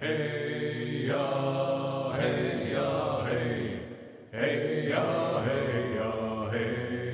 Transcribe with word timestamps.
Hey 0.00 1.04
ja, 1.08 2.16
hey 2.16 2.70
ja, 2.72 3.22
hey, 3.22 3.84
hey 4.32 4.88
ja, 4.88 5.42
hey 5.44 5.94
ja, 5.94 6.48
hey. 6.50 7.09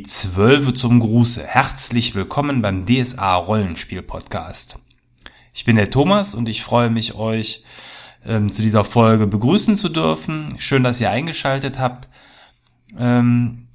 Die 0.00 0.06
Zwölfe 0.06 0.72
zum 0.72 0.98
Gruße. 0.98 1.46
Herzlich 1.46 2.14
willkommen 2.14 2.62
beim 2.62 2.86
DSA 2.86 3.34
Rollenspiel 3.36 4.00
Podcast. 4.00 4.78
Ich 5.52 5.66
bin 5.66 5.76
der 5.76 5.90
Thomas 5.90 6.34
und 6.34 6.48
ich 6.48 6.62
freue 6.62 6.88
mich, 6.88 7.16
euch 7.16 7.64
ähm, 8.24 8.50
zu 8.50 8.62
dieser 8.62 8.84
Folge 8.84 9.26
begrüßen 9.26 9.76
zu 9.76 9.90
dürfen. 9.90 10.54
Schön, 10.56 10.84
dass 10.84 11.02
ihr 11.02 11.10
eingeschaltet 11.10 11.78
habt. 11.78 12.08
Ähm, 12.98 13.68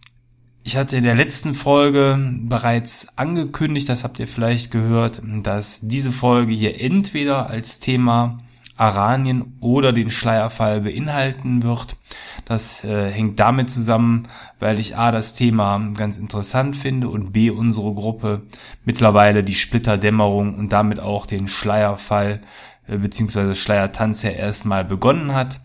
ich 0.63 0.77
hatte 0.77 0.97
in 0.97 1.03
der 1.03 1.13
letzten 1.13 1.53
Folge 1.53 2.17
bereits 2.47 3.07
angekündigt, 3.19 3.87
das 3.87 4.03
habt 4.03 4.19
ihr 4.19 4.27
vielleicht 4.27 4.71
gehört, 4.71 5.21
dass 5.43 5.81
diese 5.81 6.11
Folge 6.11 6.55
hier 6.55 6.81
entweder 6.81 7.51
als 7.51 7.79
Thema 7.79 8.39
Aranien 8.77 9.57
oder 9.61 9.93
den 9.93 10.09
Schleierfall 10.09 10.81
beinhalten 10.81 11.63
wird. 11.63 11.97
Das 12.45 12.83
äh, 12.83 13.09
hängt 13.09 13.39
damit 13.39 13.69
zusammen, 13.69 14.23
weil 14.59 14.79
ich 14.79 14.97
A 14.97 15.11
das 15.11 15.33
Thema 15.33 15.79
ganz 15.95 16.17
interessant 16.17 16.75
finde 16.75 17.07
und 17.07 17.31
B 17.31 17.49
unsere 17.49 17.93
Gruppe 17.93 18.43
mittlerweile 18.83 19.43
die 19.43 19.55
Splitterdämmerung 19.55 20.55
und 20.55 20.73
damit 20.73 20.99
auch 20.99 21.25
den 21.25 21.47
Schleierfall 21.47 22.41
äh, 22.87 22.97
bzw. 22.97 23.55
Schleiertanz 23.55 24.23
ja 24.23 24.31
erstmal 24.31 24.83
begonnen 24.83 25.33
hat. 25.33 25.61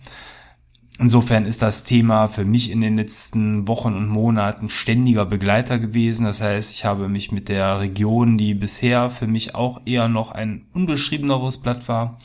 Insofern 1.01 1.47
ist 1.47 1.63
das 1.63 1.85
Thema 1.85 2.29
für 2.29 2.45
mich 2.45 2.71
in 2.71 2.83
den 2.83 2.99
letzten 2.99 3.67
Wochen 3.67 3.95
und 3.95 4.09
Monaten 4.09 4.69
ständiger 4.69 5.25
Begleiter 5.25 5.79
gewesen. 5.79 6.27
Das 6.27 6.43
heißt, 6.43 6.73
ich 6.73 6.85
habe 6.85 7.09
mich 7.09 7.33
mit 7.33 7.49
der 7.49 7.81
Region, 7.81 8.37
die 8.37 8.55
bisher 8.55 9.09
für 9.09 9.27
mich 9.27 9.55
auch 9.55 9.81
eher 9.87 10.09
noch 10.09 10.31
ein 10.31 10.67
unbeschriebeneres 10.75 11.63
Blatt 11.63 11.89
war, 11.89 12.19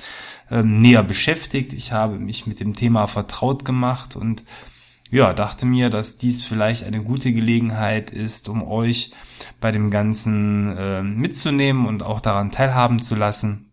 ähm, 0.52 0.82
näher 0.82 1.04
beschäftigt. 1.04 1.74
Ich 1.74 1.92
habe 1.92 2.20
mich 2.20 2.48
mit 2.48 2.60
dem 2.60 2.74
Thema 2.74 3.08
vertraut 3.08 3.66
gemacht 3.66 4.16
und 4.16 4.44
ja, 5.12 5.34
dachte 5.34 5.66
mir, 5.66 5.90
dass 5.90 6.18
dies 6.18 6.44
vielleicht 6.44 6.84
eine 6.84 7.04
gute 7.04 7.32
Gelegenheit 7.32 8.10
ist, 8.10 8.50
um 8.50 8.64
euch 8.64 9.12
bei 9.62 9.72
dem 9.72 9.92
Ganzen 9.92 10.76
äh, 10.76 11.04
mitzunehmen 11.04 11.86
und 11.86 12.04
auch 12.04 12.20
daran 12.20 12.52
teilhaben 12.52 13.00
zu 13.02 13.16
lassen. 13.16 13.72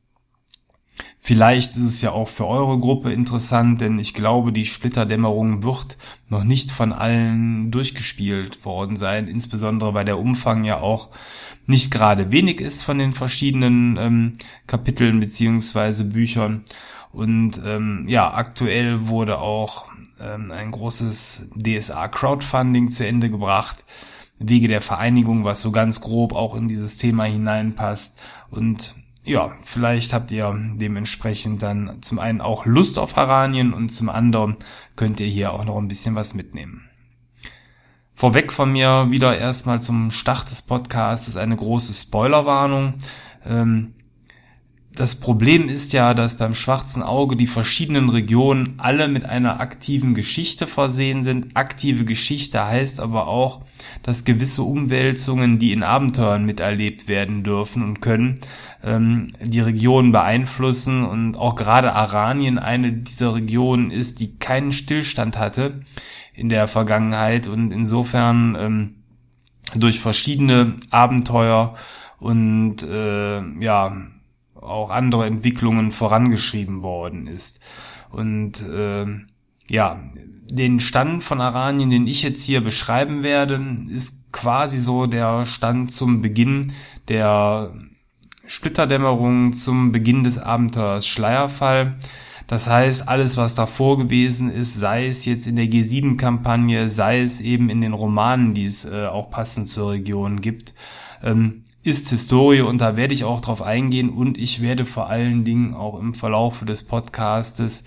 Vielleicht 1.24 1.76
ist 1.76 1.84
es 1.84 2.02
ja 2.02 2.10
auch 2.10 2.26
für 2.26 2.48
eure 2.48 2.80
Gruppe 2.80 3.12
interessant, 3.12 3.80
denn 3.80 3.96
ich 4.00 4.12
glaube, 4.12 4.50
die 4.52 4.66
Splitterdämmerung 4.66 5.62
wird 5.62 5.96
noch 6.28 6.42
nicht 6.42 6.72
von 6.72 6.92
allen 6.92 7.70
durchgespielt 7.70 8.64
worden 8.64 8.96
sein, 8.96 9.28
insbesondere 9.28 9.94
weil 9.94 10.04
der 10.04 10.18
Umfang 10.18 10.64
ja 10.64 10.80
auch 10.80 11.10
nicht 11.64 11.92
gerade 11.92 12.32
wenig 12.32 12.60
ist 12.60 12.82
von 12.82 12.98
den 12.98 13.12
verschiedenen 13.12 13.96
ähm, 13.98 14.32
Kapiteln 14.66 15.20
beziehungsweise 15.20 16.06
Büchern. 16.06 16.64
Und 17.12 17.62
ähm, 17.64 18.06
ja, 18.08 18.34
aktuell 18.34 19.06
wurde 19.06 19.38
auch 19.38 19.86
ähm, 20.20 20.50
ein 20.50 20.72
großes 20.72 21.50
DSA 21.54 22.08
Crowdfunding 22.08 22.90
zu 22.90 23.06
Ende 23.06 23.30
gebracht. 23.30 23.86
Wege 24.40 24.66
der 24.66 24.82
Vereinigung, 24.82 25.44
was 25.44 25.60
so 25.60 25.70
ganz 25.70 26.00
grob 26.00 26.34
auch 26.34 26.56
in 26.56 26.66
dieses 26.66 26.96
Thema 26.96 27.26
hineinpasst. 27.26 28.18
Und 28.50 28.96
ja, 29.24 29.52
vielleicht 29.64 30.12
habt 30.12 30.30
ihr 30.32 30.52
dementsprechend 30.74 31.62
dann 31.62 32.02
zum 32.02 32.18
einen 32.18 32.40
auch 32.40 32.66
Lust 32.66 32.98
auf 32.98 33.16
Haranien 33.16 33.72
und 33.72 33.90
zum 33.90 34.08
anderen 34.08 34.56
könnt 34.96 35.20
ihr 35.20 35.26
hier 35.26 35.52
auch 35.52 35.64
noch 35.64 35.78
ein 35.78 35.88
bisschen 35.88 36.14
was 36.14 36.34
mitnehmen. 36.34 36.88
Vorweg 38.14 38.52
von 38.52 38.72
mir 38.72 39.08
wieder 39.10 39.38
erstmal 39.38 39.80
zum 39.80 40.10
Start 40.10 40.50
des 40.50 40.62
Podcasts 40.62 41.36
eine 41.36 41.56
große 41.56 41.94
Spoilerwarnung. 41.94 42.94
Ähm, 43.44 43.94
das 44.94 45.16
Problem 45.16 45.68
ist 45.68 45.94
ja, 45.94 46.12
dass 46.12 46.36
beim 46.36 46.54
schwarzen 46.54 47.02
Auge 47.02 47.36
die 47.36 47.46
verschiedenen 47.46 48.10
Regionen 48.10 48.74
alle 48.76 49.08
mit 49.08 49.24
einer 49.24 49.58
aktiven 49.60 50.14
Geschichte 50.14 50.66
versehen 50.66 51.24
sind. 51.24 51.56
Aktive 51.56 52.04
Geschichte 52.04 52.66
heißt 52.66 53.00
aber 53.00 53.26
auch, 53.26 53.62
dass 54.02 54.24
gewisse 54.24 54.62
Umwälzungen, 54.62 55.58
die 55.58 55.72
in 55.72 55.82
Abenteuern 55.82 56.44
miterlebt 56.44 57.08
werden 57.08 57.42
dürfen 57.42 57.82
und 57.82 58.02
können, 58.02 58.38
ähm, 58.82 59.28
die 59.40 59.60
Region 59.60 60.12
beeinflussen 60.12 61.04
und 61.04 61.36
auch 61.36 61.56
gerade 61.56 61.94
Aranien 61.94 62.58
eine 62.58 62.92
dieser 62.92 63.34
Regionen 63.34 63.90
ist, 63.90 64.20
die 64.20 64.36
keinen 64.38 64.72
Stillstand 64.72 65.38
hatte 65.38 65.80
in 66.34 66.50
der 66.50 66.68
Vergangenheit 66.68 67.48
und 67.48 67.72
insofern 67.72 68.56
ähm, 68.58 68.94
durch 69.74 70.00
verschiedene 70.00 70.76
Abenteuer 70.90 71.76
und 72.18 72.82
äh, 72.82 73.40
ja 73.60 73.96
auch 74.62 74.90
andere 74.90 75.26
Entwicklungen 75.26 75.92
vorangeschrieben 75.92 76.82
worden 76.82 77.26
ist. 77.26 77.60
Und 78.10 78.60
äh, 78.62 79.06
ja, 79.68 80.00
den 80.50 80.80
Stand 80.80 81.24
von 81.24 81.40
Aranien, 81.40 81.90
den 81.90 82.06
ich 82.06 82.22
jetzt 82.22 82.44
hier 82.44 82.62
beschreiben 82.62 83.22
werde, 83.22 83.60
ist 83.88 84.32
quasi 84.32 84.78
so 84.80 85.06
der 85.06 85.46
Stand 85.46 85.92
zum 85.92 86.20
Beginn 86.20 86.72
der 87.08 87.72
Splitterdämmerung, 88.46 89.52
zum 89.54 89.92
Beginn 89.92 90.24
des 90.24 90.38
Abenteuers 90.38 91.06
Schleierfall. 91.06 91.96
Das 92.48 92.68
heißt, 92.68 93.08
alles, 93.08 93.38
was 93.38 93.54
davor 93.54 93.96
gewesen 93.96 94.50
ist, 94.50 94.78
sei 94.78 95.06
es 95.06 95.24
jetzt 95.24 95.46
in 95.46 95.56
der 95.56 95.66
G7-Kampagne, 95.66 96.90
sei 96.90 97.22
es 97.22 97.40
eben 97.40 97.70
in 97.70 97.80
den 97.80 97.94
Romanen, 97.94 98.52
die 98.52 98.66
es 98.66 98.84
äh, 98.84 99.06
auch 99.06 99.30
passend 99.30 99.68
zur 99.68 99.92
Region 99.92 100.42
gibt, 100.42 100.74
ähm, 101.22 101.62
ist 101.84 102.10
Historie 102.10 102.60
und 102.60 102.80
da 102.80 102.96
werde 102.96 103.14
ich 103.14 103.24
auch 103.24 103.40
drauf 103.40 103.60
eingehen 103.60 104.10
und 104.10 104.38
ich 104.38 104.60
werde 104.62 104.86
vor 104.86 105.08
allen 105.08 105.44
Dingen 105.44 105.74
auch 105.74 105.98
im 105.98 106.14
Verlaufe 106.14 106.64
des 106.64 106.84
Podcastes 106.84 107.84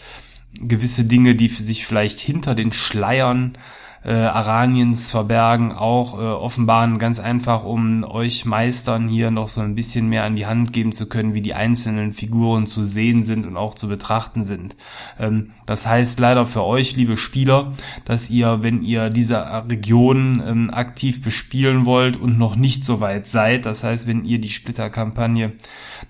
gewisse 0.59 1.05
Dinge, 1.05 1.35
die 1.35 1.47
sich 1.47 1.85
vielleicht 1.85 2.19
hinter 2.19 2.55
den 2.55 2.71
Schleiern 2.71 3.57
äh, 4.05 4.11
Araniens 4.11 5.09
verbergen, 5.09 5.71
auch 5.71 6.19
äh, 6.19 6.21
offenbaren, 6.21 6.99
ganz 6.99 7.19
einfach, 7.19 7.63
um 7.63 8.03
euch 8.03 8.45
Meistern 8.45 9.07
hier 9.07 9.31
noch 9.31 9.47
so 9.47 9.61
ein 9.61 9.73
bisschen 9.73 10.09
mehr 10.09 10.23
an 10.25 10.35
die 10.35 10.45
Hand 10.45 10.73
geben 10.73 10.91
zu 10.91 11.09
können, 11.09 11.33
wie 11.33 11.41
die 11.41 11.55
einzelnen 11.55 12.13
Figuren 12.13 12.67
zu 12.67 12.83
sehen 12.83 13.23
sind 13.23 13.47
und 13.47 13.57
auch 13.57 13.73
zu 13.73 13.87
betrachten 13.87 14.45
sind. 14.45 14.75
Ähm, 15.19 15.49
das 15.65 15.87
heißt 15.87 16.19
leider 16.19 16.45
für 16.45 16.63
euch, 16.63 16.95
liebe 16.95 17.17
Spieler, 17.17 17.73
dass 18.05 18.29
ihr, 18.29 18.61
wenn 18.61 18.83
ihr 18.83 19.09
diese 19.09 19.43
Region 19.67 20.41
ähm, 20.45 20.69
aktiv 20.71 21.23
bespielen 21.23 21.85
wollt 21.85 22.15
und 22.15 22.37
noch 22.37 22.55
nicht 22.55 22.85
so 22.85 22.99
weit 22.99 23.27
seid, 23.27 23.65
das 23.65 23.83
heißt, 23.83 24.05
wenn 24.05 24.23
ihr 24.23 24.39
die 24.39 24.49
Splitterkampagne 24.49 25.53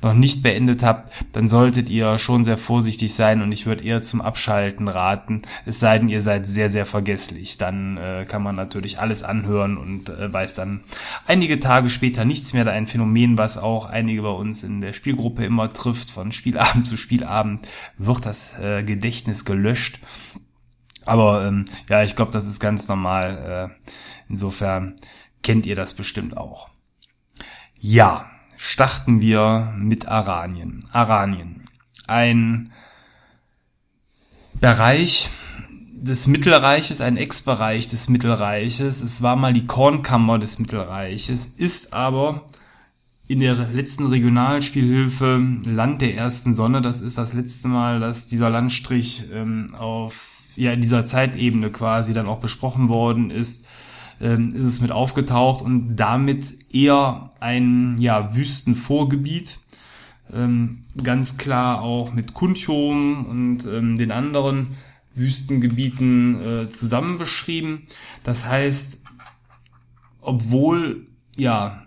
noch 0.02 0.14
nicht 0.14 0.44
beendet 0.44 0.84
habt, 0.84 1.12
dann 1.34 1.50
solltet 1.50 1.90
ihr 1.90 2.18
schon 2.18 2.46
sehr 2.46 2.58
vorsichtig 2.58 3.14
sein 3.14 3.42
und 3.42 3.52
ich 3.52 3.66
würde 3.66 3.84
eher 3.84 4.02
zum 4.02 4.22
Abschalten 4.22 4.88
raten, 4.88 5.42
es 5.66 5.80
sei 5.80 6.00
denn, 6.00 6.10
ihr 6.10 6.22
seid 6.22 6.48
sehr, 6.48 6.70
sehr 6.70 6.86
vergesslich. 6.86 7.58
Dann 7.58 7.98
äh, 7.98 8.26
kann 8.28 8.44
man 8.44 8.56
natürlich 8.56 9.00
alles 9.00 9.24
anhören 9.24 9.78
und 9.78 10.10
äh, 10.10 10.32
weiß 10.32 10.56
dann 10.56 10.84
einige 11.28 11.60
Tage 11.60 11.90
später 11.90 12.26
nichts 12.26 12.54
mehr. 12.54 12.64
Da 12.64 12.72
ein 12.72 12.88
Phänomen, 12.88 13.38
was 13.38 13.58
auch 13.58 13.86
einige 13.86 14.22
bei 14.22 14.30
uns 14.30 14.64
in 14.64 14.82
der 14.82 14.94
Spielgruppe 14.94 15.46
immer 15.46 15.72
trifft, 15.72 16.12
von 16.12 16.32
Spielabend 16.32 16.88
zu 16.88 16.98
Spielabend 16.98 17.68
wird 17.98 18.26
das 18.26 18.58
äh, 18.60 18.84
Gedächtnis 18.84 19.46
gelöscht. 19.46 20.00
Aber 21.06 21.46
ähm, 21.46 21.66
ja, 21.90 22.04
ich 22.04 22.16
glaube, 22.16 22.32
das 22.32 22.48
ist 22.48 22.60
ganz 22.60 22.88
normal. 22.88 23.70
Äh, 23.72 23.90
insofern 24.28 24.96
kennt 25.44 25.66
ihr 25.66 25.76
das 25.76 25.94
bestimmt 25.94 26.36
auch. 26.36 26.70
Ja, 27.80 28.26
starten 28.58 29.22
wir 29.22 29.74
mit 29.78 30.08
Aranien. 30.08 30.86
Aranien. 30.92 31.68
Ein 32.08 32.72
Bereich 34.54 35.30
des 35.92 36.28
Mittelreiches, 36.28 37.02
ein 37.02 37.18
Ex-Bereich 37.18 37.88
des 37.88 38.10
Mittelreiches. 38.10 39.02
Es 39.02 39.22
war 39.22 39.36
mal 39.36 39.54
die 39.54 39.66
Kornkammer 39.66 40.40
des 40.40 40.60
Mittelreiches, 40.60 41.46
ist 41.46 41.94
aber 41.94 42.46
in 43.28 43.40
der 43.40 43.56
letzten 43.56 44.06
Regionalspielhilfe 44.06 45.44
Land 45.66 46.02
der 46.02 46.16
ersten 46.16 46.54
Sonne, 46.54 46.82
das 46.82 47.02
ist 47.02 47.18
das 47.18 47.34
letzte 47.34 47.68
Mal, 47.68 48.00
dass 48.00 48.28
dieser 48.28 48.52
Landstrich 48.52 49.24
ähm, 49.34 49.74
auf 49.76 50.36
ja 50.56 50.72
in 50.72 50.82
dieser 50.82 51.06
Zeitebene 51.06 51.70
quasi 51.70 52.14
dann 52.14 52.28
auch 52.28 52.40
besprochen 52.40 52.88
worden 52.88 53.32
ist, 53.32 53.66
ähm, 54.22 54.54
ist 54.54 54.66
es 54.66 54.82
mit 54.82 54.92
aufgetaucht 54.92 55.64
und 55.64 55.96
damit 55.96 56.74
eher 56.74 57.32
ein 57.40 57.98
ja 58.00 58.36
Wüstenvorgebiet, 58.36 59.60
ähm, 60.34 60.86
ganz 61.02 61.38
klar 61.38 61.82
auch 61.82 62.14
mit 62.14 62.34
Kunchom 62.34 63.26
und 63.26 63.66
ähm, 63.66 63.98
den 63.98 64.12
anderen 64.12 64.76
Wüstengebieten 65.14 66.42
äh, 66.42 66.70
zusammen 66.70 67.18
beschrieben. 67.18 67.84
Das 68.24 68.46
heißt, 68.46 69.02
obwohl 70.22 71.08
ja 71.38 71.86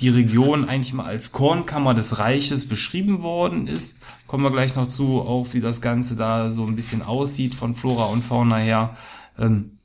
die 0.00 0.08
Region 0.08 0.68
eigentlich 0.68 0.92
mal 0.92 1.06
als 1.06 1.32
Kornkammer 1.32 1.94
des 1.94 2.18
Reiches 2.18 2.68
beschrieben 2.68 3.22
worden 3.22 3.66
ist. 3.66 4.00
Kommen 4.26 4.44
wir 4.44 4.52
gleich 4.52 4.76
noch 4.76 4.88
zu, 4.88 5.20
auch 5.20 5.48
wie 5.52 5.60
das 5.60 5.80
Ganze 5.80 6.14
da 6.16 6.50
so 6.50 6.64
ein 6.64 6.76
bisschen 6.76 7.02
aussieht 7.02 7.54
von 7.54 7.74
Flora 7.74 8.04
und 8.04 8.22
Fauna 8.22 8.58
her. 8.58 8.96
Ähm, 9.38 9.77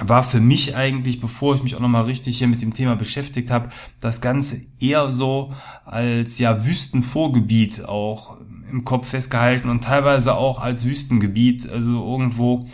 war 0.00 0.22
für 0.22 0.40
mich 0.40 0.76
eigentlich, 0.76 1.20
bevor 1.20 1.54
ich 1.54 1.62
mich 1.62 1.74
auch 1.74 1.80
nochmal 1.80 2.04
richtig 2.04 2.38
hier 2.38 2.48
mit 2.48 2.62
dem 2.62 2.74
Thema 2.74 2.96
beschäftigt 2.96 3.50
habe, 3.50 3.70
das 4.00 4.20
Ganze 4.20 4.60
eher 4.80 5.10
so 5.10 5.54
als 5.84 6.38
ja 6.38 6.64
Wüstenvorgebiet 6.64 7.84
auch 7.84 8.38
im 8.70 8.84
Kopf 8.84 9.08
festgehalten 9.08 9.70
und 9.70 9.84
teilweise 9.84 10.34
auch 10.34 10.60
als 10.60 10.84
Wüstengebiet. 10.84 11.68
Also 11.68 12.04
irgendwo 12.04 12.66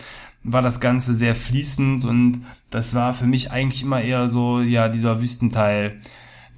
war 0.42 0.62
das 0.62 0.80
Ganze 0.80 1.14
sehr 1.14 1.34
fließend 1.34 2.04
und 2.04 2.42
das 2.70 2.94
war 2.94 3.14
für 3.14 3.26
mich 3.26 3.50
eigentlich 3.50 3.82
immer 3.82 4.02
eher 4.02 4.28
so, 4.28 4.60
ja, 4.60 4.88
dieser 4.88 5.22
Wüstenteil 5.22 6.00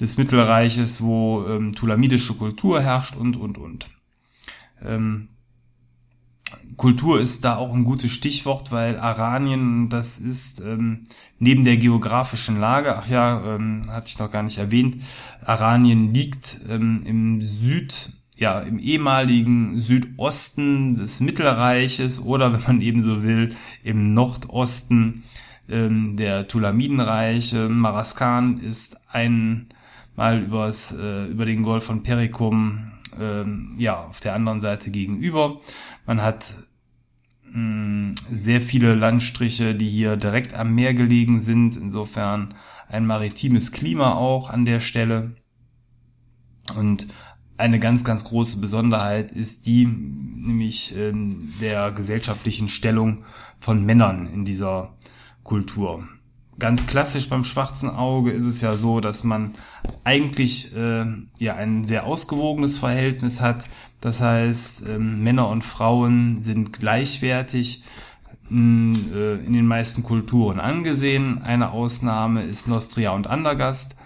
des 0.01 0.19
Mittelreiches, 0.19 1.01
wo 1.01 1.45
ähm, 1.47 1.75
tulamidische 1.75 2.35
Kultur 2.35 2.83
herrscht 2.83 3.17
und, 3.17 3.37
und, 3.37 3.59
und. 3.59 3.89
Ähm, 4.85 5.29
Kultur 6.77 7.21
ist 7.21 7.45
da 7.45 7.57
auch 7.57 7.75
ein 7.75 7.85
gutes 7.85 8.13
Stichwort, 8.13 8.71
weil 8.71 8.99
Aranien, 8.99 9.89
das 9.89 10.19
ist 10.19 10.61
ähm, 10.61 11.05
neben 11.39 11.65
der 11.65 11.77
geografischen 11.77 12.61
Lage, 12.61 12.97
ach 12.97 13.09
ja, 13.09 13.55
ähm, 13.55 13.83
hatte 13.89 14.09
ich 14.09 14.19
noch 14.19 14.31
gar 14.31 14.43
nicht 14.43 14.59
erwähnt, 14.59 14.99
Aranien 15.45 16.13
liegt 16.13 16.61
ähm, 16.69 17.03
im 17.05 17.43
Süd, 17.43 18.13
ja, 18.35 18.61
im 18.61 18.79
ehemaligen 18.79 19.81
Südosten 19.81 20.95
des 20.97 21.21
Mittelreiches 21.21 22.23
oder 22.23 22.53
wenn 22.53 22.63
man 22.67 22.81
eben 22.83 23.03
so 23.03 23.23
will, 23.23 23.57
im 23.83 24.13
Nordosten 24.13 25.25
ähm, 25.69 26.17
der 26.17 26.47
Tulamidenreiche. 26.47 27.69
Maraskan 27.69 28.59
ist 28.59 28.99
ein 29.11 29.69
mal 30.15 30.43
übers, 30.43 30.93
äh, 30.93 31.27
über 31.27 31.45
den 31.47 31.63
Golf 31.63 31.85
von 31.85 32.03
Perikum, 32.03 32.93
ähm, 33.21 33.75
ja, 33.79 34.05
auf 34.05 34.21
der 34.21 34.35
anderen 34.35 34.61
Seite 34.61 34.91
gegenüber. 34.91 35.61
Man 36.07 36.23
hat 36.23 36.55
mh, 37.45 37.59
mm, 37.59 38.15
sehr 38.31 38.61
viele 38.61 38.95
Landstriche, 38.95 39.75
die 39.75 39.91
hier 39.91 40.17
direkt 40.17 40.55
am 40.55 40.75
Meer 40.75 40.95
gelegen 40.95 41.41
sind. 41.41 41.77
Insofern 41.77 42.55
ein 42.89 43.07
maritimes 43.07 43.73
Klima 43.73 44.15
auch 44.15 44.51
an 44.51 44.65
der 44.65 44.81
Stelle. 44.81 45.35
Und 46.77 47.07
eine 47.59 47.79
ganz, 47.79 48.05
ganz 48.05 48.25
große 48.25 48.61
Besonderheit 48.61 49.33
ist 49.33 49.67
die, 49.67 49.87
nämlich 49.87 50.97
ähm, 50.97 51.53
der 51.61 51.91
gesellschaftlichen 51.91 52.69
Stellung 52.69 53.25
von 53.61 53.85
Männern 53.85 54.27
in 54.27 54.45
dieser 54.45 54.95
Kultur 55.43 56.07
ganz 56.59 56.87
klassisch 56.87 57.29
beim 57.29 57.45
schwarzen 57.45 57.91
Auge 57.91 58.31
ist 58.31 58.47
es 58.47 58.61
ja 58.61 58.75
so, 58.75 59.01
dass 59.01 59.25
man 59.25 59.55
eigentlich 60.05 60.75
äh, 60.75 61.05
ja 61.39 61.55
ein 61.55 61.85
sehr 61.85 62.07
ausgewogenes 62.07 62.79
Verhältnis 62.79 63.41
hat. 63.41 63.65
Das 64.01 64.21
heißt, 64.21 64.89
äh, 64.89 64.99
Männer 64.99 65.49
und 65.49 65.63
Frauen 65.63 66.43
sind 66.43 66.73
gleichwertig 66.73 67.85
in, 68.51 69.13
äh, 69.15 69.35
in 69.37 69.53
den 69.53 69.67
meisten 69.67 70.03
Kulturen 70.03 70.61
angesehen. 70.61 71.43
Eine 71.43 71.71
Ausnahme 71.71 72.43
ist 72.43 72.69
Nostria 72.69 73.11
und 73.11 73.27
Andergast. 73.27 73.97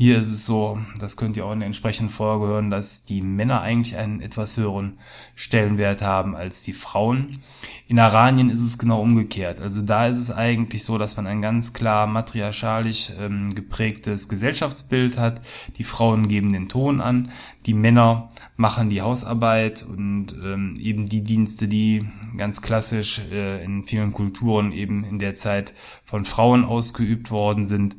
Hier 0.00 0.16
ist 0.20 0.30
es 0.30 0.46
so, 0.46 0.78
das 1.00 1.16
könnt 1.16 1.36
ihr 1.36 1.44
auch 1.44 1.50
in 1.52 1.58
der 1.58 1.66
entsprechenden 1.66 2.12
Folge 2.12 2.46
hören, 2.46 2.70
dass 2.70 3.02
die 3.02 3.20
Männer 3.20 3.62
eigentlich 3.62 3.96
einen 3.96 4.20
etwas 4.20 4.56
höheren 4.56 4.96
Stellenwert 5.34 6.02
haben 6.02 6.36
als 6.36 6.62
die 6.62 6.72
Frauen. 6.72 7.40
In 7.88 7.98
Aranien 7.98 8.48
ist 8.48 8.64
es 8.64 8.78
genau 8.78 9.02
umgekehrt. 9.02 9.58
Also 9.58 9.82
da 9.82 10.06
ist 10.06 10.18
es 10.18 10.30
eigentlich 10.30 10.84
so, 10.84 10.98
dass 10.98 11.16
man 11.16 11.26
ein 11.26 11.42
ganz 11.42 11.72
klar 11.72 12.06
matriarchalisch 12.06 13.10
ähm, 13.18 13.52
geprägtes 13.56 14.28
Gesellschaftsbild 14.28 15.18
hat. 15.18 15.40
Die 15.78 15.84
Frauen 15.84 16.28
geben 16.28 16.52
den 16.52 16.68
Ton 16.68 17.00
an, 17.00 17.32
die 17.66 17.74
Männer 17.74 18.28
machen 18.56 18.90
die 18.90 19.02
Hausarbeit 19.02 19.82
und 19.82 20.28
ähm, 20.32 20.76
eben 20.78 21.06
die 21.06 21.24
Dienste, 21.24 21.66
die 21.66 22.08
ganz 22.36 22.62
klassisch 22.62 23.20
äh, 23.32 23.64
in 23.64 23.82
vielen 23.82 24.12
Kulturen 24.12 24.70
eben 24.70 25.02
in 25.02 25.18
der 25.18 25.34
Zeit 25.34 25.74
von 26.04 26.24
Frauen 26.24 26.64
ausgeübt 26.64 27.32
worden 27.32 27.66
sind. 27.66 27.96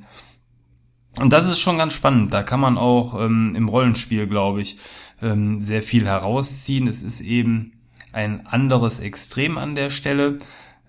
Und 1.19 1.33
das 1.33 1.47
ist 1.47 1.59
schon 1.59 1.77
ganz 1.77 1.93
spannend. 1.93 2.33
Da 2.33 2.43
kann 2.43 2.61
man 2.61 2.77
auch 2.77 3.19
ähm, 3.19 3.53
im 3.55 3.67
Rollenspiel, 3.67 4.27
glaube 4.27 4.61
ich, 4.61 4.77
ähm, 5.21 5.61
sehr 5.61 5.83
viel 5.83 6.05
herausziehen. 6.05 6.87
Es 6.87 7.03
ist 7.03 7.19
eben 7.19 7.73
ein 8.13 8.47
anderes 8.47 8.99
Extrem 8.99 9.57
an 9.57 9.75
der 9.75 9.89
Stelle. 9.89 10.37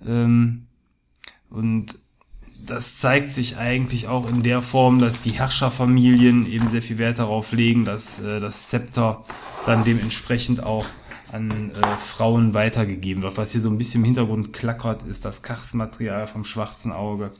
Ähm, 0.07 0.67
und 1.51 1.99
das 2.65 2.99
zeigt 2.99 3.33
sich 3.33 3.57
eigentlich 3.57 4.07
auch 4.07 4.29
in 4.29 4.45
der 4.45 4.63
Form, 4.63 5.01
dass 5.01 5.21
die 5.21 5.33
Herrscherfamilien 5.33 6.47
eben 6.47 6.69
sehr 6.69 6.83
viel 6.83 6.99
Wert 6.99 7.19
darauf 7.19 7.51
legen, 7.51 7.85
dass 7.85 8.21
äh, 8.21 8.39
das 8.39 8.69
Zepter 8.69 9.25
dann 9.67 9.83
dementsprechend 9.83 10.63
auch 10.63 10.87
an 11.33 11.71
äh, 11.71 11.97
Frauen 11.97 12.55
weitergegeben 12.55 13.25
wird. 13.25 13.37
Was 13.37 13.53
hier 13.53 13.61
so 13.61 13.71
ein 13.71 13.79
bisschen 13.79 14.03
im 14.03 14.05
Hintergrund 14.05 14.53
klackert, 14.53 15.03
ist 15.03 15.25
das 15.25 15.43
Kartenmaterial 15.43 16.29
vom 16.29 16.45
schwarzen 16.45 16.93
Auge. 16.93 17.33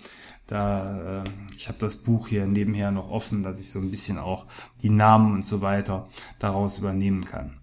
Da, 0.51 1.23
äh, 1.23 1.25
ich 1.57 1.69
habe 1.69 1.79
das 1.79 1.99
Buch 1.99 2.27
hier 2.27 2.45
nebenher 2.45 2.91
noch 2.91 3.09
offen, 3.09 3.45
dass 3.45 3.61
ich 3.61 3.71
so 3.71 3.79
ein 3.79 3.91
bisschen 3.91 4.19
auch 4.19 4.47
die 4.83 4.91
Namen 4.91 5.33
und 5.33 5.47
so 5.47 5.61
weiter 5.63 6.09
daraus 6.41 6.81
übernehmen 6.81 7.25
kann. 7.25 7.61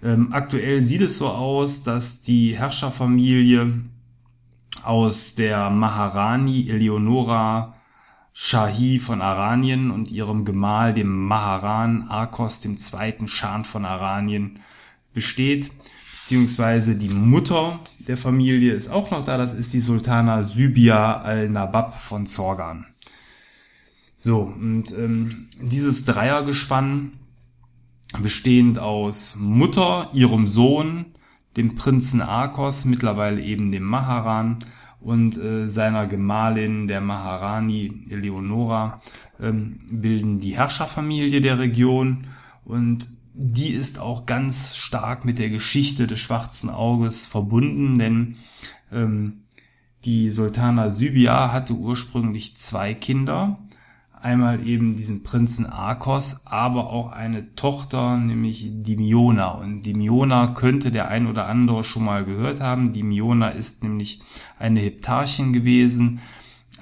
Ähm, 0.00 0.32
aktuell 0.32 0.84
sieht 0.84 1.00
es 1.00 1.18
so 1.18 1.28
aus, 1.28 1.82
dass 1.82 2.22
die 2.22 2.56
Herrscherfamilie 2.56 3.82
aus 4.84 5.34
der 5.34 5.70
Maharani 5.70 6.70
Eleonora 6.70 7.74
Shahi 8.32 9.00
von 9.00 9.22
Aranien 9.22 9.90
und 9.90 10.12
ihrem 10.12 10.44
Gemahl, 10.44 10.94
dem 10.94 11.26
Maharan 11.26 12.08
Arkos 12.08 12.64
II. 12.64 13.26
Schan 13.26 13.64
von 13.64 13.84
Aranien, 13.84 14.60
besteht 15.12 15.72
beziehungsweise 16.20 16.96
die 16.96 17.08
Mutter 17.08 17.80
der 18.06 18.16
Familie 18.16 18.74
ist 18.74 18.88
auch 18.88 19.10
noch 19.10 19.24
da, 19.24 19.36
das 19.36 19.54
ist 19.54 19.72
die 19.72 19.80
Sultana 19.80 20.44
Sybia 20.44 21.20
al-Nabab 21.22 22.00
von 22.00 22.26
Zorgan. 22.26 22.86
So, 24.16 24.40
und 24.40 24.92
ähm, 24.92 25.48
dieses 25.60 26.04
Dreiergespann, 26.04 27.12
bestehend 28.22 28.78
aus 28.78 29.36
Mutter, 29.38 30.10
ihrem 30.12 30.46
Sohn, 30.46 31.06
dem 31.56 31.74
Prinzen 31.74 32.20
Arkos, 32.20 32.84
mittlerweile 32.84 33.40
eben 33.40 33.72
dem 33.72 33.84
Maharan, 33.84 34.58
und 35.00 35.38
äh, 35.38 35.66
seiner 35.68 36.06
Gemahlin, 36.06 36.86
der 36.86 37.00
Maharani 37.00 38.06
Eleonora, 38.10 39.00
ähm, 39.40 39.78
bilden 39.90 40.40
die 40.40 40.56
Herrscherfamilie 40.56 41.40
der 41.40 41.58
Region 41.58 42.26
und 42.64 43.08
die 43.34 43.68
ist 43.68 43.98
auch 43.98 44.26
ganz 44.26 44.76
stark 44.76 45.24
mit 45.24 45.38
der 45.38 45.50
Geschichte 45.50 46.06
des 46.06 46.18
schwarzen 46.18 46.70
Auges 46.70 47.26
verbunden, 47.26 47.98
denn 47.98 48.36
ähm, 48.92 49.44
die 50.04 50.30
Sultana 50.30 50.90
Sybia 50.90 51.52
hatte 51.52 51.74
ursprünglich 51.74 52.56
zwei 52.56 52.94
Kinder. 52.94 53.58
Einmal 54.12 54.66
eben 54.66 54.96
diesen 54.96 55.22
Prinzen 55.22 55.64
Arkos, 55.64 56.42
aber 56.46 56.90
auch 56.90 57.10
eine 57.10 57.54
Tochter, 57.54 58.18
nämlich 58.18 58.68
Dimiona. 58.70 59.52
Und 59.52 59.82
Dimiona 59.82 60.48
könnte 60.48 60.90
der 60.90 61.08
ein 61.08 61.26
oder 61.26 61.46
andere 61.46 61.84
schon 61.84 62.04
mal 62.04 62.24
gehört 62.24 62.60
haben. 62.60 62.92
Dimiona 62.92 63.48
ist 63.48 63.82
nämlich 63.82 64.20
eine 64.58 64.80
Heptarchin 64.80 65.54
gewesen, 65.54 66.20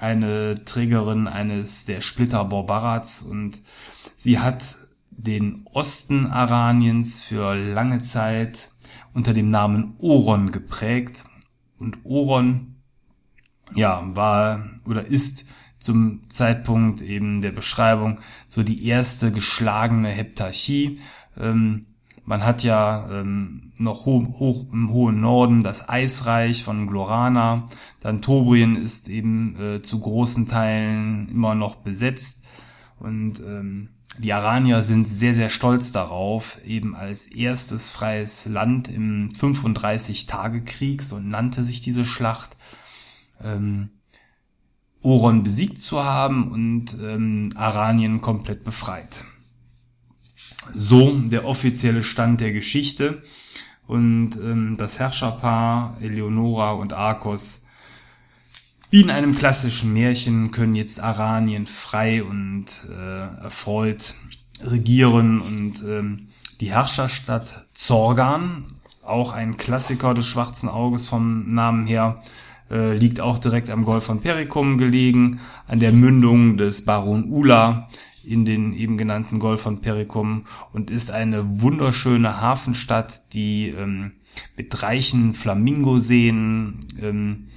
eine 0.01 0.65
Trägerin 0.65 1.27
eines 1.27 1.85
der 1.85 2.01
Splitter 2.01 2.43
Borbarats 2.43 3.21
und 3.21 3.61
sie 4.15 4.39
hat 4.39 4.75
den 5.23 5.65
Osten 5.73 6.27
Araniens 6.27 7.23
für 7.23 7.53
lange 7.53 8.01
Zeit 8.03 8.71
unter 9.13 9.33
dem 9.33 9.49
Namen 9.49 9.95
Oron 9.99 10.51
geprägt. 10.51 11.25
Und 11.77 12.05
Oron 12.05 12.75
ja, 13.75 14.03
war 14.15 14.65
oder 14.85 15.05
ist 15.05 15.45
zum 15.79 16.29
Zeitpunkt 16.29 17.01
eben 17.01 17.41
der 17.41 17.51
Beschreibung 17.51 18.19
so 18.47 18.63
die 18.63 18.85
erste 18.85 19.31
geschlagene 19.31 20.09
Heptarchie. 20.09 20.99
Ähm, 21.37 21.85
man 22.25 22.43
hat 22.45 22.63
ja 22.63 23.09
ähm, 23.11 23.71
noch 23.77 24.05
hoch, 24.05 24.39
hoch 24.39 24.71
im 24.71 24.89
hohen 24.91 25.19
Norden 25.19 25.63
das 25.63 25.89
Eisreich 25.89 26.63
von 26.63 26.87
Glorana. 26.87 27.65
Dann 28.01 28.21
Tobrien 28.21 28.75
ist 28.75 29.09
eben 29.09 29.59
äh, 29.59 29.81
zu 29.81 29.99
großen 29.99 30.47
Teilen 30.47 31.29
immer 31.29 31.55
noch 31.55 31.75
besetzt. 31.75 32.43
Und 32.99 33.39
ähm, 33.39 33.89
die 34.17 34.33
Aranier 34.33 34.83
sind 34.83 35.07
sehr, 35.07 35.35
sehr 35.35 35.49
stolz 35.49 35.91
darauf, 35.91 36.59
eben 36.65 36.95
als 36.95 37.27
erstes 37.27 37.91
freies 37.91 38.45
Land 38.47 38.89
im 38.89 39.31
35-Tage-Krieg, 39.33 41.03
so 41.03 41.19
nannte 41.19 41.63
sich 41.63 41.81
diese 41.81 42.03
Schlacht, 42.03 42.57
ähm, 43.41 43.91
Oron 45.01 45.43
besiegt 45.43 45.79
zu 45.79 46.03
haben 46.03 46.51
und 46.51 46.97
ähm, 47.01 47.51
Aranien 47.55 48.19
komplett 48.19 48.65
befreit. 48.65 49.23
So 50.73 51.17
der 51.17 51.45
offizielle 51.45 52.03
Stand 52.03 52.41
der 52.41 52.51
Geschichte. 52.51 53.23
Und 53.87 54.35
ähm, 54.35 54.75
das 54.77 54.99
Herrscherpaar 54.99 55.97
Eleonora 56.01 56.73
und 56.73 56.93
Arcos, 56.93 57.63
wie 58.89 59.01
in 59.01 59.11
einem 59.11 59.35
klassischen 59.35 59.93
Märchen, 59.93 60.51
können 60.51 60.75
jetzt 60.75 60.99
Aranien 60.99 61.67
frei 61.67 62.23
und 62.23 62.65
äh, 62.89 63.43
erfreut 63.43 64.15
regieren. 64.61 65.41
Und 65.41 65.83
ähm, 65.85 66.27
die 66.59 66.71
Herrscherstadt 66.71 67.67
Zorgan, 67.73 68.65
auch 69.03 69.31
ein 69.31 69.57
Klassiker 69.57 70.13
des 70.13 70.25
Schwarzen 70.25 70.69
Auges 70.69 71.07
vom 71.07 71.47
Namen 71.47 71.87
her, 71.87 72.21
äh, 72.71 72.95
liegt 72.95 73.21
auch 73.21 73.39
direkt 73.39 73.69
am 73.69 73.85
Golf 73.85 74.05
von 74.05 74.21
Perikum 74.21 74.77
gelegen, 74.77 75.39
an 75.67 75.79
der 75.79 75.91
Mündung 75.91 76.57
des 76.57 76.85
Baron 76.85 77.25
Ula 77.29 77.87
in 78.23 78.45
den 78.45 78.73
eben 78.73 78.97
genannten 78.97 79.39
Golf 79.39 79.61
von 79.61 79.81
Perikum 79.81 80.45
und 80.73 80.91
ist 80.91 81.11
eine 81.11 81.61
wunderschöne 81.61 82.41
Hafenstadt, 82.41 83.33
die 83.33 83.69
ähm, 83.69 84.11
mit 84.55 84.83
reichen 84.83 85.33
Flamingoseen 85.33 86.79
ähm, 87.01 87.47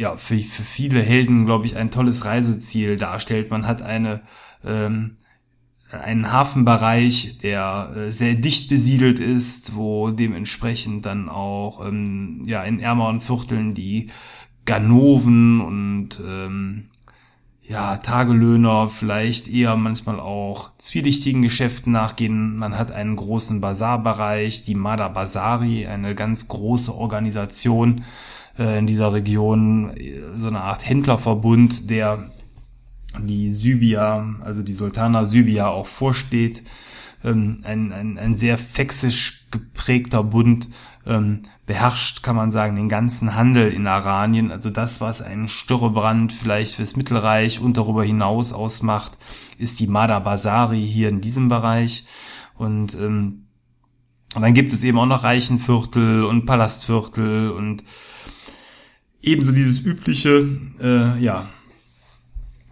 ja 0.00 0.16
für, 0.16 0.38
für 0.38 0.62
viele 0.62 1.00
Helden 1.00 1.44
glaube 1.44 1.66
ich 1.66 1.76
ein 1.76 1.90
tolles 1.90 2.24
Reiseziel 2.24 2.96
darstellt. 2.96 3.50
Man 3.50 3.66
hat 3.66 3.82
eine 3.82 4.22
ähm, 4.64 5.16
einen 5.92 6.32
Hafenbereich, 6.32 7.38
der 7.38 7.92
äh, 7.94 8.10
sehr 8.10 8.34
dicht 8.34 8.68
besiedelt 8.68 9.18
ist, 9.18 9.76
wo 9.76 10.10
dementsprechend 10.10 11.04
dann 11.04 11.28
auch 11.28 11.86
ähm, 11.86 12.44
ja 12.46 12.62
in 12.62 12.80
ärmeren 12.80 13.20
Vierteln 13.20 13.74
die 13.74 14.10
Ganoven 14.64 15.60
und 15.60 16.20
ähm, 16.26 16.88
ja, 17.62 17.98
Tagelöhner 17.98 18.88
vielleicht 18.88 19.48
eher 19.48 19.76
manchmal 19.76 20.18
auch 20.18 20.76
zwielichtigen 20.78 21.42
Geschäften 21.42 21.92
nachgehen. 21.92 22.56
Man 22.56 22.76
hat 22.76 22.90
einen 22.90 23.14
großen 23.14 23.60
Bazarbereich, 23.60 24.64
die 24.64 24.74
Mada 24.74 25.08
Bazari, 25.08 25.86
eine 25.86 26.16
ganz 26.16 26.48
große 26.48 26.92
Organisation 26.92 28.02
äh, 28.60 28.78
in 28.78 28.86
dieser 28.86 29.12
Region, 29.12 29.92
so 30.34 30.46
eine 30.46 30.60
Art 30.60 30.86
Händlerverbund, 30.86 31.90
der 31.90 32.30
die 33.18 33.50
Sybia, 33.50 34.36
also 34.42 34.62
die 34.62 34.74
Sultana 34.74 35.24
Sybia 35.24 35.68
auch 35.68 35.86
vorsteht. 35.86 36.62
Ähm, 37.24 37.62
ein, 37.64 37.92
ein, 37.92 38.18
ein 38.18 38.36
sehr 38.36 38.56
fexisch 38.56 39.46
geprägter 39.50 40.22
Bund, 40.22 40.68
ähm, 41.06 41.42
beherrscht, 41.66 42.22
kann 42.22 42.36
man 42.36 42.52
sagen, 42.52 42.76
den 42.76 42.88
ganzen 42.88 43.34
Handel 43.34 43.72
in 43.72 43.86
Aranien. 43.86 44.52
Also 44.52 44.70
das, 44.70 45.00
was 45.00 45.22
einen 45.22 45.48
Störrebrand 45.48 46.32
vielleicht 46.32 46.76
fürs 46.76 46.96
Mittelreich 46.96 47.60
und 47.60 47.76
darüber 47.76 48.04
hinaus 48.04 48.52
ausmacht, 48.52 49.18
ist 49.58 49.80
die 49.80 49.86
Mada 49.86 50.18
Basari 50.20 50.86
hier 50.86 51.08
in 51.08 51.20
diesem 51.20 51.48
Bereich. 51.48 52.06
Und, 52.56 52.94
ähm, 52.94 53.46
dann 54.34 54.54
gibt 54.54 54.72
es 54.72 54.84
eben 54.84 54.98
auch 54.98 55.06
noch 55.06 55.24
Reichenviertel 55.24 56.24
und 56.24 56.46
Palastviertel 56.46 57.50
und 57.50 57.82
ebenso 59.22 59.52
dieses 59.52 59.84
übliche, 59.84 60.48
äh, 60.80 61.22
ja, 61.22 61.48